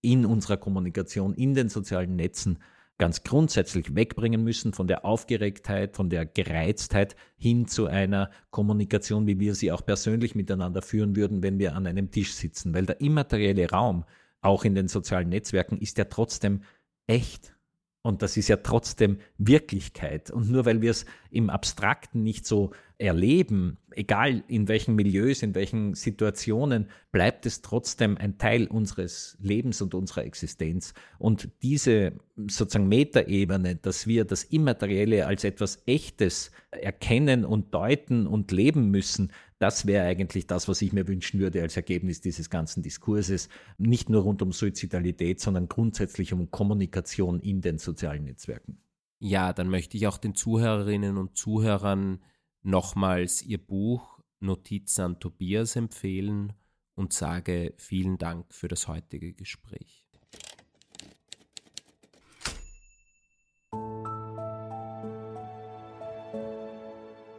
in 0.00 0.24
unserer 0.26 0.56
Kommunikation, 0.56 1.34
in 1.34 1.54
den 1.54 1.68
sozialen 1.68 2.16
Netzen 2.16 2.58
ganz 2.98 3.22
grundsätzlich 3.22 3.94
wegbringen 3.94 4.42
müssen 4.42 4.72
von 4.72 4.88
der 4.88 5.04
Aufgeregtheit, 5.04 5.94
von 5.94 6.10
der 6.10 6.26
Gereiztheit 6.26 7.14
hin 7.36 7.66
zu 7.68 7.86
einer 7.86 8.30
Kommunikation, 8.50 9.26
wie 9.26 9.38
wir 9.38 9.54
sie 9.54 9.70
auch 9.70 9.86
persönlich 9.86 10.34
miteinander 10.34 10.82
führen 10.82 11.14
würden, 11.14 11.42
wenn 11.42 11.60
wir 11.60 11.76
an 11.76 11.86
einem 11.86 12.10
Tisch 12.10 12.34
sitzen. 12.34 12.74
Weil 12.74 12.86
der 12.86 13.00
immaterielle 13.00 13.70
Raum, 13.70 14.04
auch 14.40 14.64
in 14.64 14.74
den 14.74 14.88
sozialen 14.88 15.28
Netzwerken, 15.28 15.78
ist 15.78 15.96
ja 15.98 16.04
trotzdem 16.04 16.62
echt. 17.06 17.54
Und 18.02 18.22
das 18.22 18.36
ist 18.36 18.48
ja 18.48 18.56
trotzdem 18.56 19.18
Wirklichkeit. 19.38 20.30
Und 20.30 20.50
nur 20.50 20.64
weil 20.64 20.82
wir 20.82 20.90
es 20.90 21.06
im 21.30 21.50
Abstrakten 21.50 22.22
nicht 22.22 22.46
so 22.46 22.72
erleben, 22.98 23.78
egal 23.92 24.42
in 24.48 24.66
welchen 24.66 24.96
Milieus, 24.96 25.42
in 25.42 25.54
welchen 25.54 25.94
Situationen, 25.94 26.88
bleibt 27.12 27.46
es 27.46 27.62
trotzdem 27.62 28.18
ein 28.18 28.38
Teil 28.38 28.66
unseres 28.66 29.38
Lebens 29.40 29.80
und 29.80 29.94
unserer 29.94 30.24
Existenz. 30.24 30.94
Und 31.18 31.48
diese 31.62 32.12
sozusagen 32.36 32.88
Metaebene, 32.88 33.76
dass 33.76 34.08
wir 34.08 34.24
das 34.24 34.42
Immaterielle 34.44 35.26
als 35.26 35.44
etwas 35.44 35.82
Echtes 35.86 36.50
erkennen 36.72 37.44
und 37.44 37.72
deuten 37.72 38.26
und 38.26 38.50
leben 38.50 38.90
müssen, 38.90 39.32
das 39.60 39.86
wäre 39.86 40.06
eigentlich 40.06 40.46
das, 40.46 40.68
was 40.68 40.82
ich 40.82 40.92
mir 40.92 41.08
wünschen 41.08 41.40
würde 41.40 41.62
als 41.62 41.76
Ergebnis 41.76 42.20
dieses 42.20 42.50
ganzen 42.50 42.82
Diskurses. 42.82 43.48
Nicht 43.76 44.08
nur 44.08 44.22
rund 44.22 44.42
um 44.42 44.52
Suizidalität, 44.52 45.40
sondern 45.40 45.68
grundsätzlich 45.68 46.32
um 46.32 46.50
Kommunikation 46.50 47.40
in 47.40 47.60
den 47.60 47.78
sozialen 47.78 48.24
Netzwerken. 48.24 48.78
Ja, 49.20 49.52
dann 49.52 49.68
möchte 49.68 49.96
ich 49.96 50.06
auch 50.06 50.18
den 50.18 50.36
Zuhörerinnen 50.36 51.16
und 51.16 51.36
Zuhörern 51.36 52.20
nochmals 52.62 53.42
Ihr 53.42 53.58
Buch 53.58 54.18
Notizen 54.40 55.02
an 55.02 55.20
Tobias 55.20 55.76
empfehlen 55.76 56.52
und 56.94 57.12
sage 57.12 57.74
vielen 57.76 58.18
Dank 58.18 58.52
für 58.52 58.68
das 58.68 58.88
heutige 58.88 59.32
Gespräch. 59.32 60.04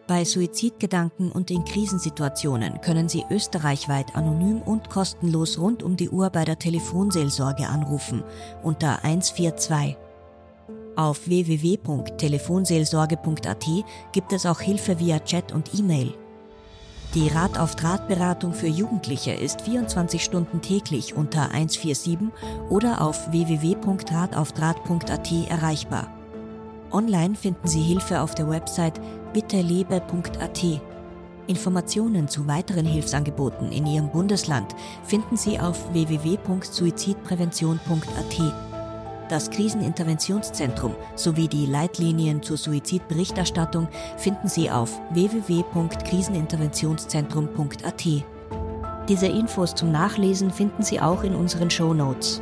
Bei 0.09 0.25
Suizidgedanken 0.25 1.31
und 1.31 1.51
in 1.51 1.63
Krisensituationen 1.65 2.81
können 2.81 3.07
Sie 3.09 3.25
österreichweit 3.29 4.15
anonym 4.15 4.59
und 4.59 4.89
kostenlos 4.89 5.59
rund 5.59 5.83
um 5.83 5.97
die 5.97 6.09
Uhr 6.09 6.31
bei 6.31 6.45
der 6.45 6.57
Telefonseelsorge 6.57 7.67
anrufen 7.67 8.23
unter 8.63 9.03
142. 9.03 10.08
Auf 10.99 11.27
www.telefonseelsorge.at 11.29 13.65
gibt 14.11 14.33
es 14.33 14.45
auch 14.45 14.59
Hilfe 14.59 14.99
via 14.99 15.19
Chat 15.19 15.53
und 15.53 15.73
E-Mail. 15.73 16.13
Die 17.15 17.29
Rat 17.29 17.57
auf 17.57 17.77
Draht 17.77 18.09
Beratung 18.09 18.51
für 18.51 18.67
Jugendliche 18.67 19.31
ist 19.31 19.61
24 19.61 20.21
Stunden 20.21 20.61
täglich 20.61 21.15
unter 21.15 21.51
147 21.51 22.17
oder 22.69 22.99
auf 22.99 23.31
www.rataufdraht.at 23.31 25.31
erreichbar. 25.49 26.13
Online 26.91 27.35
finden 27.35 27.69
Sie 27.69 27.81
Hilfe 27.81 28.19
auf 28.19 28.35
der 28.35 28.49
Website 28.49 28.99
bittelebe.at. 29.31 30.65
Informationen 31.47 32.27
zu 32.27 32.45
weiteren 32.45 32.85
Hilfsangeboten 32.85 33.71
in 33.71 33.85
Ihrem 33.85 34.09
Bundesland 34.09 34.75
finden 35.05 35.37
Sie 35.37 35.61
auf 35.61 35.93
www.suizidprävention.at. 35.93 38.68
Das 39.29 39.49
Kriseninterventionszentrum 39.51 40.95
sowie 41.15 41.47
die 41.47 41.67
Leitlinien 41.67 42.41
zur 42.41 42.57
Suizidberichterstattung 42.57 43.87
finden 44.17 44.47
Sie 44.47 44.71
auf 44.71 44.99
www.kriseninterventionszentrum.at. 45.11 48.05
Diese 49.07 49.27
Infos 49.27 49.75
zum 49.75 49.91
Nachlesen 49.91 50.49
finden 50.49 50.81
Sie 50.81 50.99
auch 50.99 51.21
in 51.23 51.35
unseren 51.35 51.69
Show 51.69 51.93
Notes. 51.93 52.41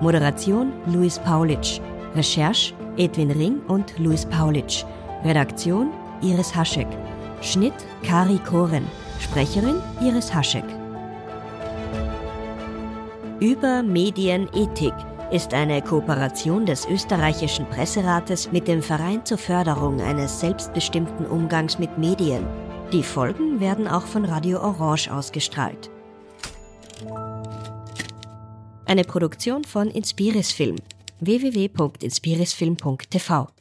Moderation 0.00 0.72
Luis 0.86 1.18
Paulitsch. 1.18 1.80
Recherche 2.14 2.72
Edwin 2.96 3.30
Ring 3.30 3.60
und 3.68 3.98
Luis 3.98 4.24
Paulitsch. 4.24 4.86
Redaktion 5.22 5.90
Iris 6.22 6.54
Haschek. 6.54 6.88
Schnitt 7.42 7.74
Kari 8.02 8.38
Koren. 8.38 8.86
Sprecherin 9.20 9.82
Iris 10.00 10.32
Haschek. 10.32 10.77
Über 13.40 13.82
Medienethik 13.84 14.94
ist 15.30 15.54
eine 15.54 15.80
Kooperation 15.80 16.66
des 16.66 16.88
österreichischen 16.88 17.66
Presserates 17.66 18.50
mit 18.50 18.66
dem 18.66 18.82
Verein 18.82 19.24
zur 19.24 19.38
Förderung 19.38 20.00
eines 20.00 20.40
selbstbestimmten 20.40 21.24
Umgangs 21.24 21.78
mit 21.78 21.98
Medien. 21.98 22.44
Die 22.92 23.04
Folgen 23.04 23.60
werden 23.60 23.86
auch 23.86 24.06
von 24.06 24.24
Radio 24.24 24.58
Orange 24.58 25.08
ausgestrahlt. 25.08 25.88
Eine 28.86 29.04
Produktion 29.04 29.62
von 29.62 29.88
Inspiris 29.88 30.50
Film 30.50 30.74
www.inspirisfilm.tv 31.20 33.57